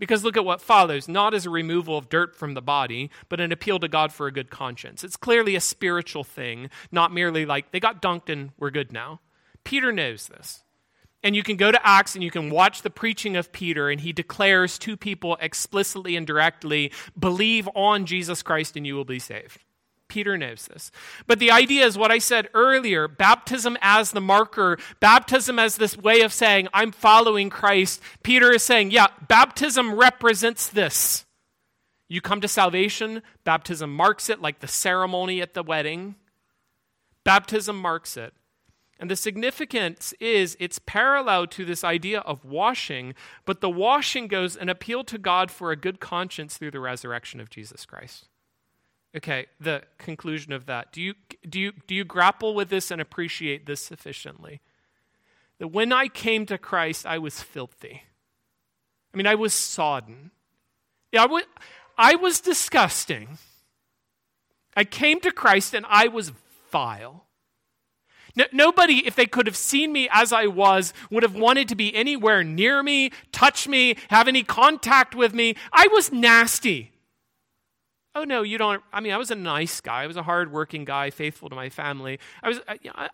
[0.00, 3.38] Because look at what follows not as a removal of dirt from the body, but
[3.38, 5.04] an appeal to God for a good conscience.
[5.04, 9.20] It's clearly a spiritual thing, not merely like they got dunked and we're good now.
[9.62, 10.64] Peter knows this.
[11.22, 14.00] And you can go to Acts and you can watch the preaching of Peter, and
[14.00, 19.18] he declares to people explicitly and directly believe on Jesus Christ and you will be
[19.18, 19.62] saved.
[20.10, 20.92] Peter knows this.
[21.26, 25.96] But the idea is what I said earlier baptism as the marker, baptism as this
[25.96, 28.02] way of saying, I'm following Christ.
[28.22, 31.24] Peter is saying, yeah, baptism represents this.
[32.08, 36.16] You come to salvation, baptism marks it like the ceremony at the wedding.
[37.24, 38.34] Baptism marks it.
[38.98, 43.14] And the significance is it's parallel to this idea of washing,
[43.46, 47.40] but the washing goes an appeal to God for a good conscience through the resurrection
[47.40, 48.28] of Jesus Christ.
[49.16, 50.92] Okay, the conclusion of that.
[50.92, 51.14] Do you,
[51.48, 54.60] do, you, do you grapple with this and appreciate this sufficiently?
[55.58, 58.02] That when I came to Christ, I was filthy.
[59.12, 60.30] I mean, I was sodden.
[61.10, 61.26] Yeah,
[61.98, 63.38] I, was disgusting.
[64.76, 66.32] I came to Christ and I was
[66.70, 67.26] vile.
[68.36, 71.74] No, nobody, if they could have seen me as I was, would have wanted to
[71.74, 75.56] be anywhere near me, touch me, have any contact with me.
[75.72, 76.89] I was nasty.
[78.14, 78.82] Oh, no, you don't.
[78.92, 80.02] I mean, I was a nice guy.
[80.02, 82.18] I was a hardworking guy, faithful to my family.
[82.42, 82.60] I was,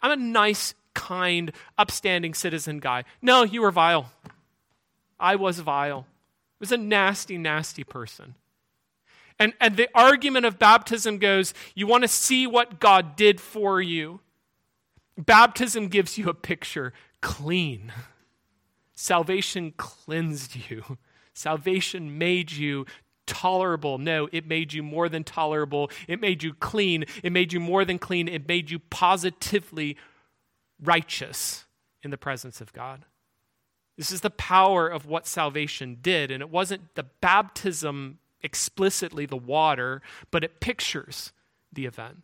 [0.03, 3.05] I'm a nice kind, upstanding citizen guy.
[3.21, 4.11] No, you were vile.
[5.21, 6.07] I was vile.
[6.09, 8.35] I was a nasty, nasty person.
[9.39, 13.83] And, and the argument of baptism goes you want to see what God did for
[13.83, 14.21] you.
[15.19, 17.93] Baptism gives you a picture clean.
[18.95, 20.97] Salvation cleansed you.
[21.35, 22.87] Salvation made you
[23.27, 23.99] tolerable.
[23.99, 25.91] No, it made you more than tolerable.
[26.09, 27.05] It made you clean.
[27.23, 28.29] It made you more than clean.
[28.29, 29.97] It made you positively
[30.83, 31.65] righteous
[32.03, 33.05] in the presence of God.
[33.97, 36.31] This is the power of what salvation did.
[36.31, 41.33] And it wasn't the baptism explicitly, the water, but it pictures
[41.73, 42.23] the event.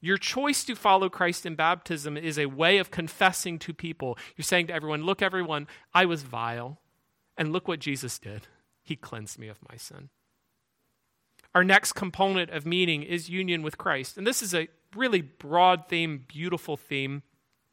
[0.00, 4.16] Your choice to follow Christ in baptism is a way of confessing to people.
[4.36, 6.78] You're saying to everyone, Look, everyone, I was vile.
[7.36, 8.46] And look what Jesus did.
[8.82, 10.08] He cleansed me of my sin.
[11.58, 14.16] Our next component of meaning is union with Christ.
[14.16, 17.24] And this is a really broad theme, beautiful theme.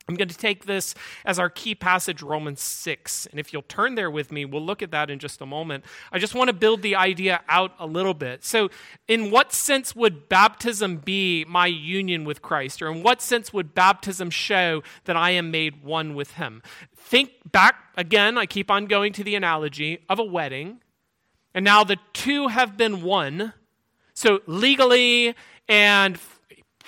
[0.09, 3.27] I'm going to take this as our key passage, Romans 6.
[3.27, 5.85] And if you'll turn there with me, we'll look at that in just a moment.
[6.11, 8.43] I just want to build the idea out a little bit.
[8.43, 8.69] So,
[9.07, 12.81] in what sense would baptism be my union with Christ?
[12.81, 16.63] Or in what sense would baptism show that I am made one with Him?
[16.97, 20.81] Think back again, I keep on going to the analogy of a wedding.
[21.53, 23.53] And now the two have been one.
[24.15, 25.36] So, legally
[25.67, 26.17] and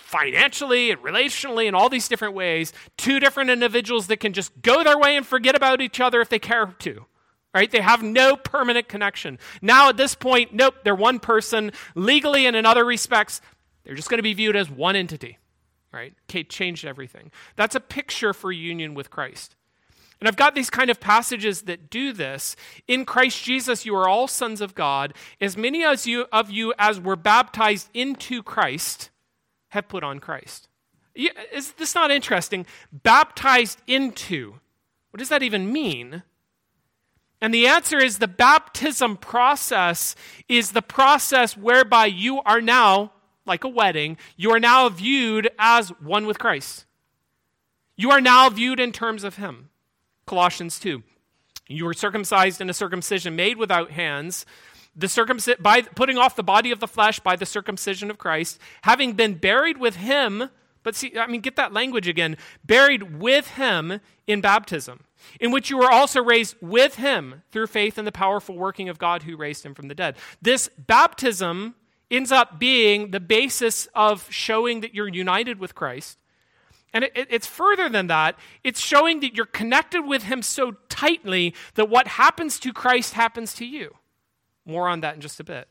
[0.08, 4.82] financially and relationally and all these different ways, two different individuals that can just go
[4.84, 7.06] their way and forget about each other if they care to.
[7.54, 7.70] Right?
[7.70, 9.40] They have no permanent connection.
[9.62, 11.72] Now, at this point, nope, they're one person.
[11.96, 13.42] Legally and in other respects,
[13.84, 15.38] they're just going to be viewed as one entity.
[15.92, 16.14] Right?
[16.28, 17.32] Kate changed everything.
[17.58, 19.57] That's a picture for union with Christ.
[20.20, 22.56] And I've got these kind of passages that do this.
[22.88, 25.14] In Christ Jesus, you are all sons of God.
[25.40, 29.12] As many as you, of you as were baptized into Christ
[29.70, 30.70] have put on Christ.
[31.16, 32.66] Is this not interesting?
[32.92, 34.56] Baptized into.
[35.12, 36.24] What does that even mean?
[37.42, 40.16] And the answer is the baptism process
[40.50, 43.12] is the process whereby you are now,
[43.46, 46.86] like a wedding, you are now viewed as one with Christ.
[47.96, 49.70] You are now viewed in terms of Him.
[50.28, 51.02] Colossians 2.
[51.68, 54.46] You were circumcised in a circumcision made without hands
[54.98, 58.60] the circumci- by putting off the body of the flesh by the circumcision of Christ,
[58.82, 60.50] having been buried with him,
[60.82, 62.36] but see, I mean, get that language again,
[62.66, 65.04] buried with him in baptism,
[65.40, 68.98] in which you were also raised with him through faith in the powerful working of
[68.98, 70.18] God who raised him from the dead.
[70.42, 71.76] This baptism
[72.10, 76.18] ends up being the basis of showing that you're united with Christ.
[76.94, 78.38] And it, it, it's further than that.
[78.64, 83.54] It's showing that you're connected with him so tightly that what happens to Christ happens
[83.56, 83.96] to you.
[84.66, 85.68] More on that in just a bit.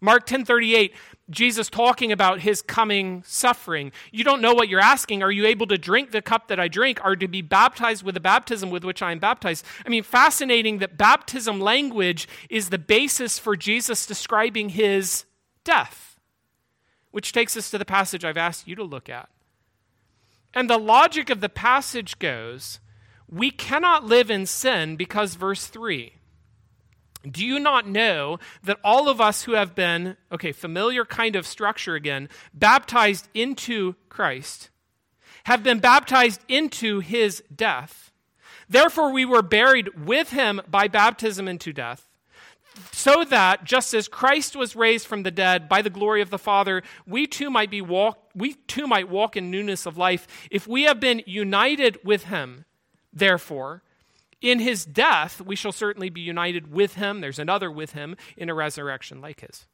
[0.00, 0.92] Mark 10:38,
[1.30, 3.92] Jesus talking about his coming suffering.
[4.12, 5.22] You don't know what you're asking.
[5.22, 8.14] Are you able to drink the cup that I drink or to be baptized with
[8.14, 9.64] the baptism with which I am baptized?
[9.84, 15.24] I mean, fascinating that baptism language is the basis for Jesus describing his
[15.64, 16.20] death.
[17.10, 19.30] Which takes us to the passage I've asked you to look at.
[20.56, 22.80] And the logic of the passage goes,
[23.28, 26.14] we cannot live in sin because verse 3
[27.28, 31.44] do you not know that all of us who have been, okay, familiar kind of
[31.44, 34.70] structure again, baptized into Christ,
[35.44, 38.12] have been baptized into his death?
[38.68, 42.06] Therefore, we were buried with him by baptism into death,
[42.92, 46.38] so that just as Christ was raised from the dead by the glory of the
[46.38, 50.26] Father, we too might be walk, we too might walk in newness of life.
[50.50, 52.64] If we have been united with him,
[53.12, 53.82] therefore,
[54.40, 57.20] in his death, we shall certainly be united with him.
[57.20, 59.66] There's another with him in a resurrection like his.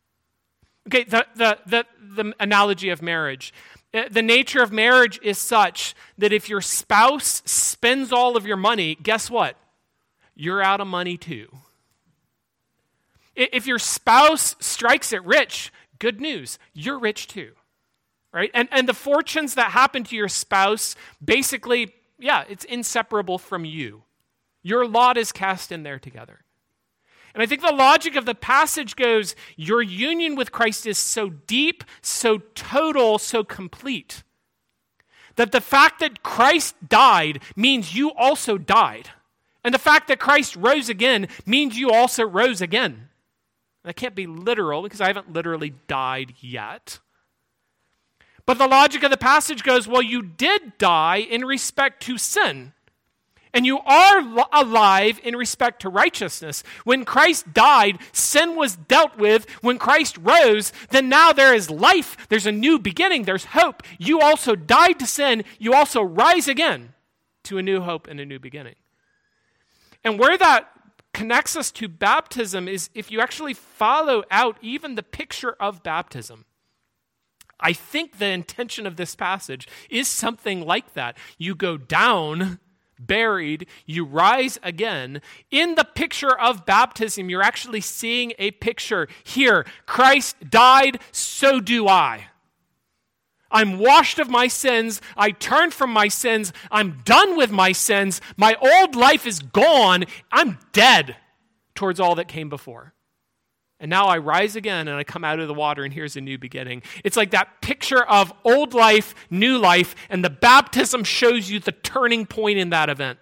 [0.86, 3.52] Okay, the, the, the, the analogy of marriage.
[3.94, 8.56] Uh, the nature of marriage is such that if your spouse spends all of your
[8.56, 9.56] money, guess what?
[10.34, 11.48] You're out of money too.
[13.34, 17.52] If your spouse strikes it rich, good news, you're rich too.
[18.32, 18.50] Right?
[18.54, 24.04] And, and the fortunes that happen to your spouse, basically, yeah, it's inseparable from you.
[24.62, 26.40] Your lot is cast in there together.
[27.34, 31.30] And I think the logic of the passage goes your union with Christ is so
[31.30, 34.22] deep, so total, so complete
[35.36, 39.10] that the fact that Christ died means you also died.
[39.64, 43.08] And the fact that Christ rose again means you also rose again.
[43.84, 47.00] That can't be literal because I haven't literally died yet.
[48.46, 52.72] But the logic of the passage goes well, you did die in respect to sin
[53.54, 56.62] and you are alive in respect to righteousness.
[56.84, 59.48] When Christ died, sin was dealt with.
[59.60, 62.16] When Christ rose, then now there is life.
[62.28, 63.24] There's a new beginning.
[63.24, 63.82] There's hope.
[63.98, 65.44] You also died to sin.
[65.58, 66.94] You also rise again.
[67.44, 68.76] to a new hope and a new beginning.
[70.04, 70.71] And where that
[71.12, 76.44] connects us to baptism is if you actually follow out even the picture of baptism.
[77.60, 81.16] I think the intention of this passage is something like that.
[81.38, 82.58] You go down,
[82.98, 85.22] buried, you rise again.
[85.50, 89.64] In the picture of baptism, you're actually seeing a picture here.
[89.86, 92.28] Christ died, so do I.
[93.52, 95.00] I'm washed of my sins.
[95.16, 96.52] I turn from my sins.
[96.70, 98.20] I'm done with my sins.
[98.36, 100.04] My old life is gone.
[100.30, 101.16] I'm dead
[101.74, 102.94] towards all that came before.
[103.78, 106.20] And now I rise again and I come out of the water, and here's a
[106.20, 106.82] new beginning.
[107.02, 111.72] It's like that picture of old life, new life, and the baptism shows you the
[111.72, 113.18] turning point in that event.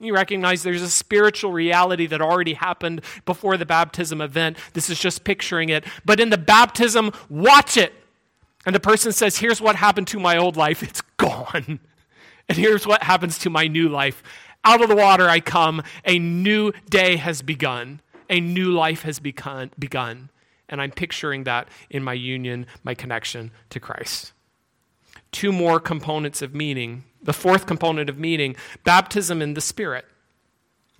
[0.00, 4.56] You recognize there's a spiritual reality that already happened before the baptism event.
[4.72, 5.84] This is just picturing it.
[6.04, 7.92] But in the baptism, watch it.
[8.66, 10.82] And the person says, Here's what happened to my old life.
[10.88, 11.80] It's gone.
[12.48, 14.22] And here's what happens to my new life.
[14.64, 15.82] Out of the water I come.
[16.04, 20.30] A new day has begun a new life has begun, begun.
[20.68, 24.32] And I'm picturing that in my union, my connection to Christ.
[25.32, 27.04] Two more components of meaning.
[27.22, 28.54] The fourth component of meaning
[28.84, 30.04] baptism in the Spirit.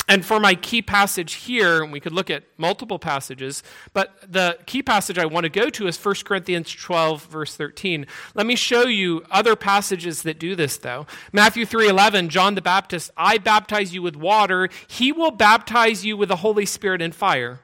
[0.08, 4.82] And for my key passage here, we could look at multiple passages, but the key
[4.82, 8.06] passage I want to go to is 1 Corinthians 12 verse 13.
[8.34, 11.06] Let me show you other passages that do this though.
[11.30, 16.30] Matthew 3:11, John the Baptist, I baptize you with water, he will baptize you with
[16.30, 17.60] the Holy Spirit and fire.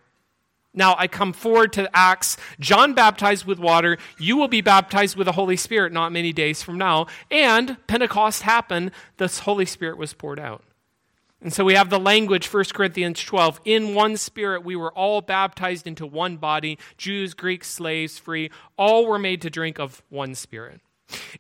[0.75, 2.37] Now I come forward to Acts.
[2.61, 3.97] John baptized with water.
[4.19, 7.07] You will be baptized with the Holy Spirit not many days from now.
[7.31, 8.91] And Pentecost happened.
[9.17, 10.65] The Holy Spirit was poured out.
[11.45, 13.61] And so we have the language, 1 Corinthians 12.
[13.67, 18.51] In one spirit, we were all baptized into one body Jews, Greeks, slaves, free.
[18.79, 20.81] All were made to drink of one spirit.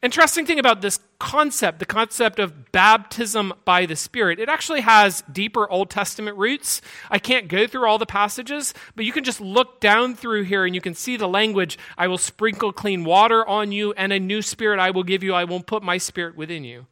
[0.02, 5.24] Interesting thing about this concept, the concept of baptism by the Spirit, it actually has
[5.32, 6.82] deeper Old Testament roots.
[7.10, 10.66] I can't go through all the passages, but you can just look down through here
[10.66, 14.20] and you can see the language I will sprinkle clean water on you, and a
[14.20, 15.32] new spirit I will give you.
[15.32, 16.86] I won't put my spirit within you.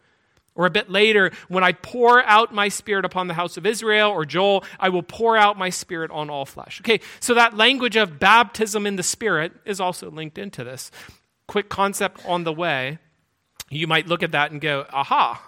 [0.55, 4.11] Or a bit later, when I pour out my spirit upon the house of Israel,
[4.11, 6.81] or Joel, I will pour out my spirit on all flesh.
[6.83, 10.91] Okay, so that language of baptism in the spirit is also linked into this.
[11.47, 12.99] Quick concept on the way.
[13.71, 15.43] You might look at that and go, aha.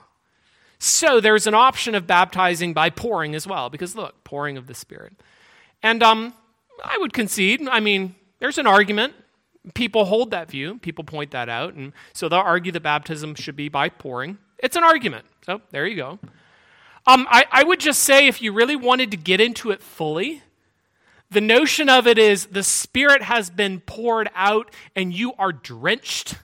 [0.79, 4.75] So there's an option of baptizing by pouring as well, because look, pouring of the
[4.75, 5.13] spirit.
[5.83, 6.33] And um,
[6.83, 9.15] I would concede, I mean, there's an argument.
[9.75, 13.57] People hold that view, people point that out, and so they'll argue that baptism should
[13.57, 14.39] be by pouring.
[14.65, 15.27] It's an argument.
[15.45, 16.19] So there you go.
[17.07, 20.43] Um, I, I would just say if you really wanted to get into it fully,
[21.31, 26.37] the notion of it is the Spirit has been poured out and you are drenched.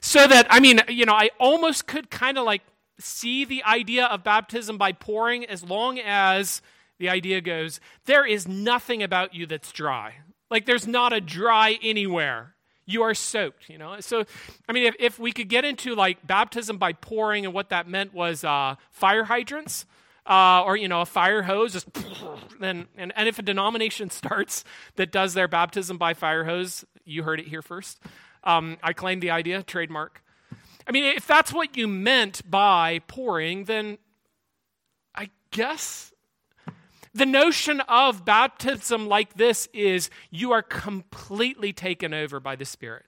[0.00, 2.62] So that, I mean, you know, I almost could kind of like
[2.98, 6.62] see the idea of baptism by pouring as long as
[6.98, 10.16] the idea goes there is nothing about you that's dry.
[10.50, 12.53] Like there's not a dry anywhere
[12.86, 13.98] you are soaked you know?
[14.00, 14.24] So
[14.68, 17.88] i mean if, if we could get into like baptism by pouring and what that
[17.88, 19.86] meant was uh, fire hydrants
[20.26, 21.86] uh, or you know a fire hose just
[22.60, 24.64] then and, and if a denomination starts
[24.96, 28.00] that does their baptism by fire hose you heard it here first
[28.44, 30.22] um, i claim the idea trademark.
[30.86, 33.98] I mean if that's what you meant by pouring then
[35.14, 36.13] i guess
[37.14, 43.04] the notion of baptism like this is you are completely taken over by the Spirit.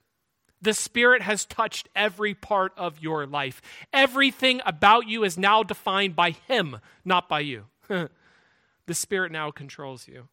[0.61, 3.61] The Spirit has touched every part of your life.
[3.91, 7.65] Everything about you is now defined by Him, not by you.
[7.87, 10.29] the Spirit now controls you.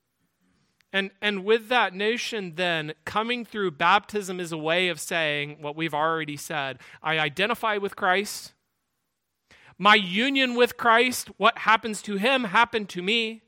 [0.92, 5.74] And, and with that notion, then, coming through baptism is a way of saying what
[5.74, 8.52] we've already said I identify with Christ.
[9.76, 13.42] My union with Christ, what happens to Him, happened to me.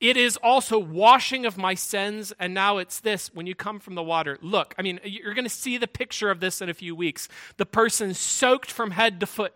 [0.00, 2.32] It is also washing of my sins.
[2.38, 4.38] And now it's this when you come from the water.
[4.40, 7.28] Look, I mean, you're going to see the picture of this in a few weeks.
[7.56, 9.54] The person soaked from head to foot.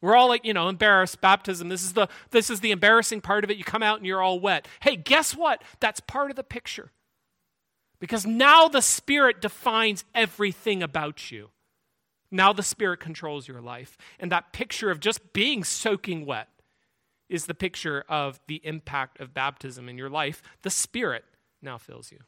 [0.00, 1.68] We're all like, you know, embarrassed baptism.
[1.68, 3.56] This is the this is the embarrassing part of it.
[3.56, 4.66] You come out and you're all wet.
[4.80, 5.62] Hey, guess what?
[5.78, 6.90] That's part of the picture.
[8.00, 11.50] Because now the Spirit defines everything about you.
[12.32, 13.96] Now the Spirit controls your life.
[14.18, 16.48] And that picture of just being soaking wet
[17.32, 20.42] is the picture of the impact of baptism in your life.
[20.62, 21.24] The Spirit
[21.62, 22.18] now fills you.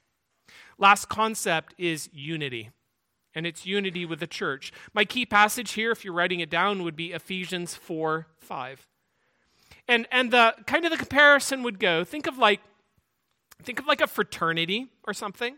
[0.79, 2.71] Last concept is unity,
[3.35, 4.73] and it's unity with the church.
[4.95, 8.89] My key passage here, if you're writing it down, would be Ephesians 4 5.
[9.87, 12.61] And, and the kind of the comparison would go think of like
[13.63, 15.57] think of like a fraternity or something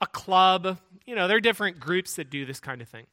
[0.00, 3.06] a club you know there are different groups that do this kind of thing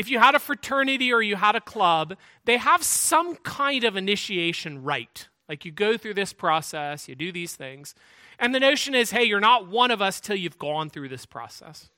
[0.00, 3.96] if you had a fraternity or you had a club, they have some kind of
[3.96, 5.28] initiation rite.
[5.46, 7.94] Like you go through this process, you do these things.
[8.38, 11.26] And the notion is hey, you're not one of us till you've gone through this
[11.26, 11.90] process.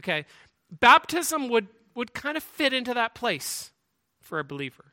[0.00, 0.26] Okay?
[0.72, 3.70] Baptism would, would kind of fit into that place
[4.20, 4.86] for a believer.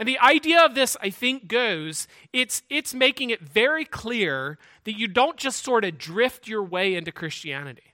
[0.00, 4.98] And the idea of this, I think, goes it's, it's making it very clear that
[4.98, 7.89] you don't just sort of drift your way into Christianity.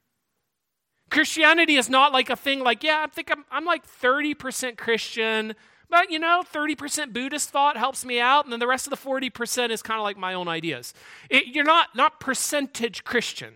[1.11, 5.55] Christianity is not like a thing like, yeah, I think I'm, I'm like 30% Christian,
[5.89, 8.97] but you know, 30% Buddhist thought helps me out, and then the rest of the
[8.97, 10.93] 40% is kind of like my own ideas.
[11.31, 13.55] It, you're not, not percentage Christian,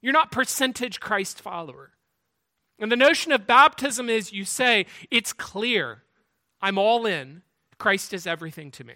[0.00, 1.92] you're not percentage Christ follower.
[2.80, 6.02] And the notion of baptism is you say, it's clear,
[6.60, 7.42] I'm all in,
[7.76, 8.94] Christ is everything to me.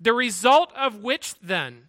[0.00, 1.88] The result of which then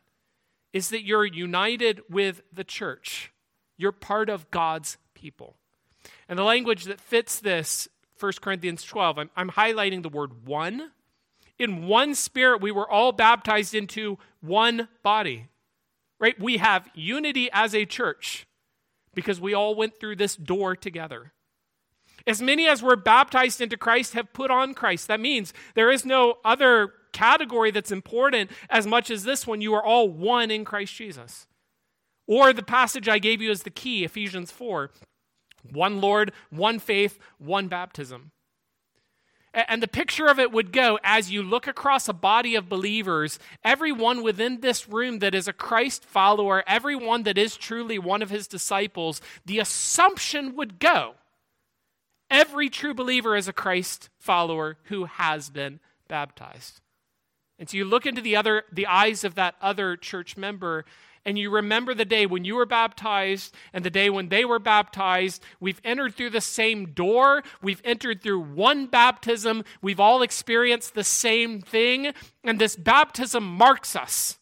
[0.74, 3.32] is that you're united with the church.
[3.78, 5.56] You're part of God's people.
[6.30, 7.88] And the language that fits this,
[8.20, 10.92] 1 Corinthians 12, I'm, I'm highlighting the word one.
[11.58, 15.48] In one spirit, we were all baptized into one body.
[16.20, 16.40] Right?
[16.40, 18.48] We have unity as a church
[19.14, 21.34] because we all went through this door together.
[22.28, 25.08] As many as were baptized into Christ have put on Christ.
[25.08, 29.62] That means there is no other category that's important as much as this one.
[29.62, 31.48] You are all one in Christ Jesus.
[32.28, 34.92] Or the passage I gave you as the key, Ephesians 4
[35.72, 38.32] one Lord, one faith, one baptism.
[39.52, 43.40] And the picture of it would go as you look across a body of believers,
[43.64, 48.30] everyone within this room that is a Christ follower, everyone that is truly one of
[48.30, 51.16] his disciples, the assumption would go
[52.30, 56.82] every true believer is a Christ follower who has been baptized.
[57.58, 60.86] And so you look into the other the eyes of that other church member
[61.26, 64.60] and you remember the day when you were baptized and the day when they were
[64.60, 65.44] baptized.
[65.60, 67.44] We've entered through the same door.
[67.62, 69.64] We've entered through one baptism.
[69.82, 72.14] We've all experienced the same thing.
[72.44, 74.38] And this baptism marks us.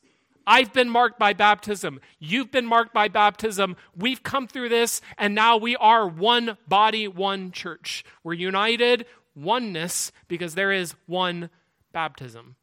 [0.46, 2.02] I've been marked by baptism.
[2.20, 3.78] You've been marked by baptism.
[3.96, 8.04] We've come through this, and now we are one body, one church.
[8.26, 9.06] We're united,
[9.36, 11.50] oneness, because there is one
[11.94, 12.58] baptism.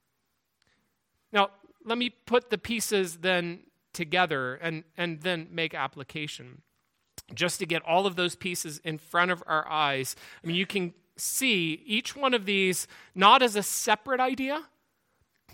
[1.32, 1.50] Now,
[1.86, 3.60] let me put the pieces then
[3.93, 6.62] together and, and then make application.
[7.34, 10.16] Just to get all of those pieces in front of our eyes.
[10.43, 14.64] I mean, you can see each one of these not as a separate idea,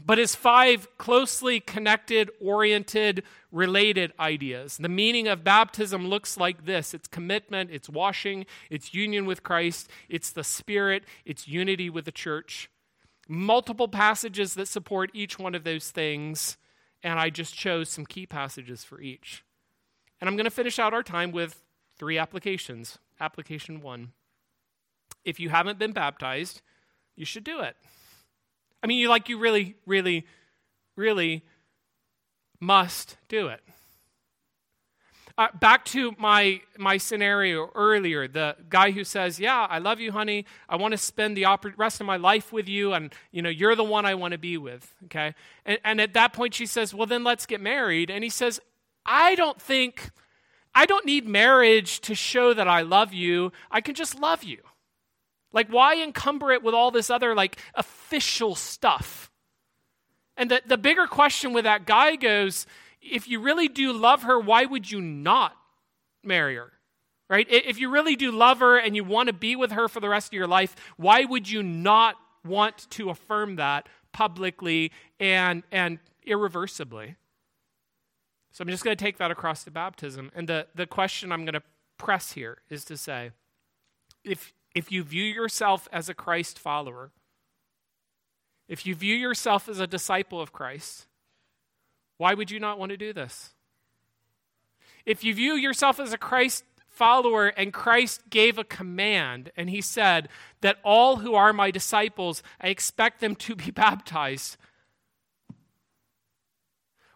[0.05, 4.77] but as five closely connected, oriented, related ideas.
[4.77, 9.91] The meaning of baptism looks like this it's commitment, it's washing, it's union with Christ,
[10.09, 12.71] it's the Spirit, it's unity with the church.
[13.29, 16.59] Multiple passages that support each one of those things
[17.03, 19.45] and I just chose some key passages for each.
[20.21, 21.63] And I'm going to finish out our time with
[21.99, 22.99] three applications.
[23.21, 24.13] Application one
[25.27, 26.63] if you haven't been baptized,
[27.17, 27.77] you should do it.
[28.83, 30.25] I mean, you like you really, really,
[30.97, 31.45] really
[32.61, 33.61] must do it.
[35.39, 40.11] Uh, back to my my scenario earlier, the guy who says, "Yeah, I love you,
[40.11, 40.47] honey.
[40.67, 43.51] I want to spend the oper- rest of my life with you, and you know
[43.51, 45.35] you're the one I want to be with." Okay,
[45.67, 48.61] and, and at that point she says, "Well, then let's get married." And he says,
[49.05, 50.11] "I don't think,
[50.75, 53.53] I don't need marriage to show that I love you.
[53.71, 54.63] I can just love you.
[55.53, 59.31] Like, why encumber it with all this other like official stuff?"
[60.39, 62.67] And the, the bigger question with that guy goes,
[63.13, 65.57] if you really do love her, why would you not
[66.23, 66.73] marry her?
[67.29, 67.47] Right?
[67.51, 70.09] If you really do love her and you want to be with her for the
[70.09, 75.99] rest of your life, why would you not want to affirm that publicly and, and
[76.25, 77.17] irreversibly?
[78.53, 80.31] So I'm just going to take that across to baptism.
[80.35, 81.63] And the, the question I'm going to
[81.99, 83.33] press here is to say
[84.25, 87.11] if, if you view yourself as a Christ follower,
[88.69, 91.07] if you view yourself as a disciple of Christ,
[92.19, 93.51] why would you not want to do this?
[95.05, 99.81] If you view yourself as a Christ follower and Christ gave a command and he
[99.81, 100.29] said
[100.63, 104.57] that all who are my disciples, I expect them to be baptized.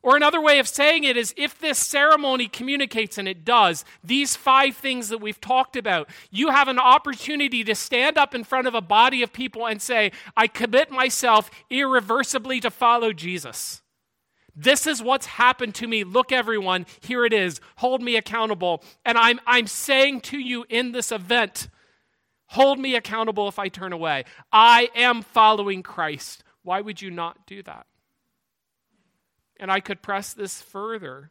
[0.03, 4.35] Or another way of saying it is if this ceremony communicates, and it does, these
[4.35, 8.67] five things that we've talked about, you have an opportunity to stand up in front
[8.67, 13.80] of a body of people and say, I commit myself irreversibly to follow Jesus.
[14.63, 16.05] This is what's happened to me.
[16.05, 17.61] Look, everyone, here it is.
[17.77, 18.83] Hold me accountable.
[19.07, 21.69] And I'm, I'm saying to you in this event,
[22.47, 24.25] hold me accountable if I turn away.
[24.53, 26.45] I am following Christ.
[26.63, 27.87] Why would you not do that?
[29.59, 31.31] And I could press this further.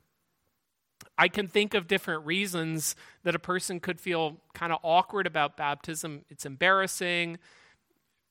[1.16, 5.56] I can think of different reasons that a person could feel kind of awkward about
[5.56, 6.26] baptism.
[6.30, 7.38] It's embarrassing.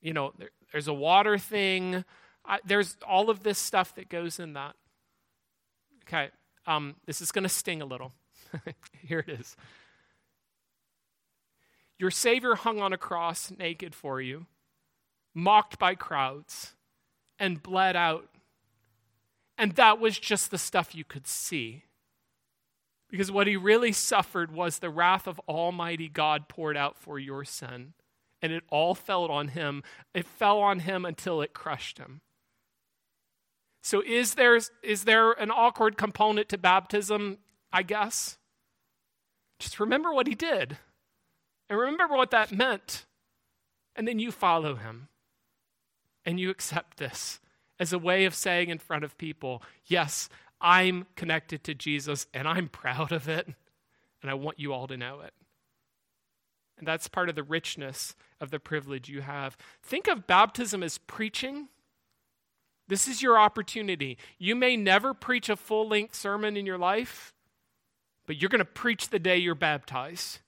[0.00, 2.04] You know, there, there's a water thing.
[2.44, 4.74] I, there's all of this stuff that goes in that.
[6.08, 6.30] Okay,
[6.66, 8.12] um, this is going to sting a little.
[9.06, 9.56] Here it is.
[11.98, 14.46] Your Savior hung on a cross naked for you,
[15.34, 16.74] mocked by crowds,
[17.38, 18.28] and bled out.
[19.58, 21.84] And that was just the stuff you could see.
[23.10, 27.44] Because what he really suffered was the wrath of Almighty God poured out for your
[27.44, 27.94] sin.
[28.40, 29.82] And it all fell on him.
[30.14, 32.20] It fell on him until it crushed him.
[33.82, 37.38] So, is there, is there an awkward component to baptism?
[37.72, 38.38] I guess.
[39.58, 40.78] Just remember what he did.
[41.68, 43.04] And remember what that meant.
[43.94, 45.08] And then you follow him.
[46.24, 47.40] And you accept this
[47.80, 50.28] as a way of saying in front of people, yes,
[50.60, 53.46] I'm connected to Jesus and I'm proud of it.
[54.20, 55.32] And I want you all to know it.
[56.76, 59.56] And that's part of the richness of the privilege you have.
[59.82, 61.68] Think of baptism as preaching.
[62.88, 64.18] This is your opportunity.
[64.38, 67.32] You may never preach a full length sermon in your life,
[68.26, 70.40] but you're going to preach the day you're baptized.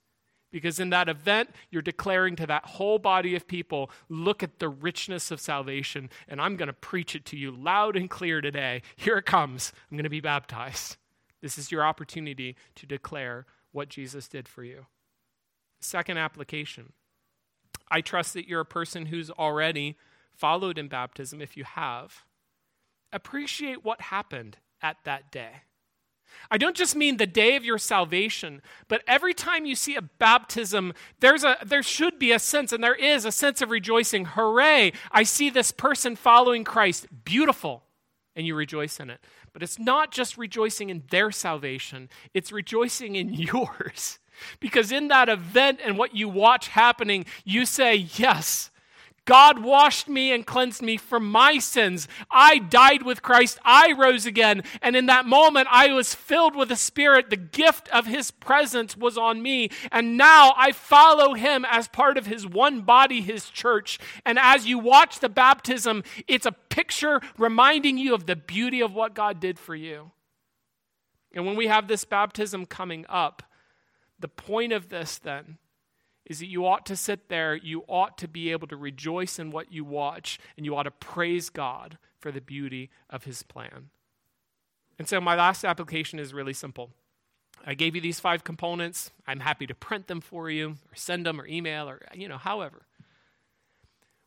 [0.51, 4.67] Because in that event, you're declaring to that whole body of people, look at the
[4.67, 8.81] richness of salvation, and I'm going to preach it to you loud and clear today.
[8.97, 9.71] Here it comes.
[9.89, 10.97] I'm going to be baptized.
[11.41, 14.87] This is your opportunity to declare what Jesus did for you.
[15.79, 16.93] Second application
[17.89, 19.97] I trust that you're a person who's already
[20.31, 21.41] followed in baptism.
[21.41, 22.23] If you have,
[23.13, 25.63] appreciate what happened at that day.
[26.49, 30.01] I don't just mean the day of your salvation, but every time you see a
[30.01, 34.25] baptism, there's a, there should be a sense, and there is a sense of rejoicing.
[34.25, 34.93] Hooray!
[35.11, 37.07] I see this person following Christ.
[37.23, 37.83] Beautiful.
[38.35, 39.19] And you rejoice in it.
[39.53, 44.19] But it's not just rejoicing in their salvation, it's rejoicing in yours.
[44.59, 48.70] Because in that event and what you watch happening, you say, Yes,
[49.31, 52.05] God washed me and cleansed me from my sins.
[52.29, 53.59] I died with Christ.
[53.63, 54.61] I rose again.
[54.81, 57.29] And in that moment, I was filled with the Spirit.
[57.29, 59.69] The gift of His presence was on me.
[59.89, 63.99] And now I follow Him as part of His one body, His church.
[64.25, 68.93] And as you watch the baptism, it's a picture reminding you of the beauty of
[68.93, 70.11] what God did for you.
[71.33, 73.43] And when we have this baptism coming up,
[74.19, 75.57] the point of this then
[76.31, 79.51] is that you ought to sit there, you ought to be able to rejoice in
[79.51, 83.89] what you watch, and you ought to praise God for the beauty of his plan.
[84.97, 86.91] And so, my last application is really simple.
[87.65, 89.11] I gave you these five components.
[89.27, 92.37] I'm happy to print them for you, or send them, or email, or, you know,
[92.37, 92.83] however.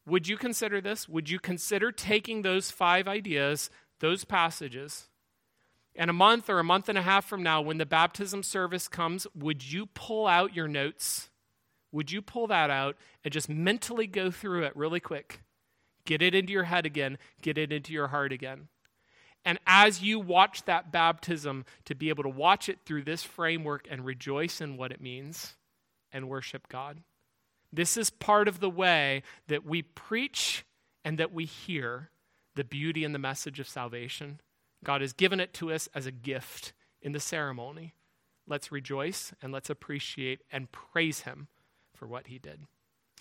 [0.07, 1.09] Would you consider this?
[1.09, 5.09] Would you consider taking those five ideas, those passages,
[5.97, 8.89] and a month or a month and a half from now, when the baptism service
[8.89, 11.31] comes, would you pull out your notes?
[11.95, 15.43] Would you pull that out and just mentally go through it really quick?
[16.05, 18.67] Get it into your head again, get it into your heart again.
[19.45, 23.87] And as you watch that baptism, to be able to watch it through this framework
[23.89, 25.55] and rejoice in what it means
[26.11, 26.99] and worship God.
[27.73, 30.65] This is part of the way that we preach
[31.05, 32.11] and that we hear
[32.57, 34.41] the beauty and the message of salvation.
[34.83, 37.95] God has given it to us as a gift in the ceremony.
[38.49, 41.47] Let's rejoice and let's appreciate and praise Him
[42.05, 42.61] for what he did.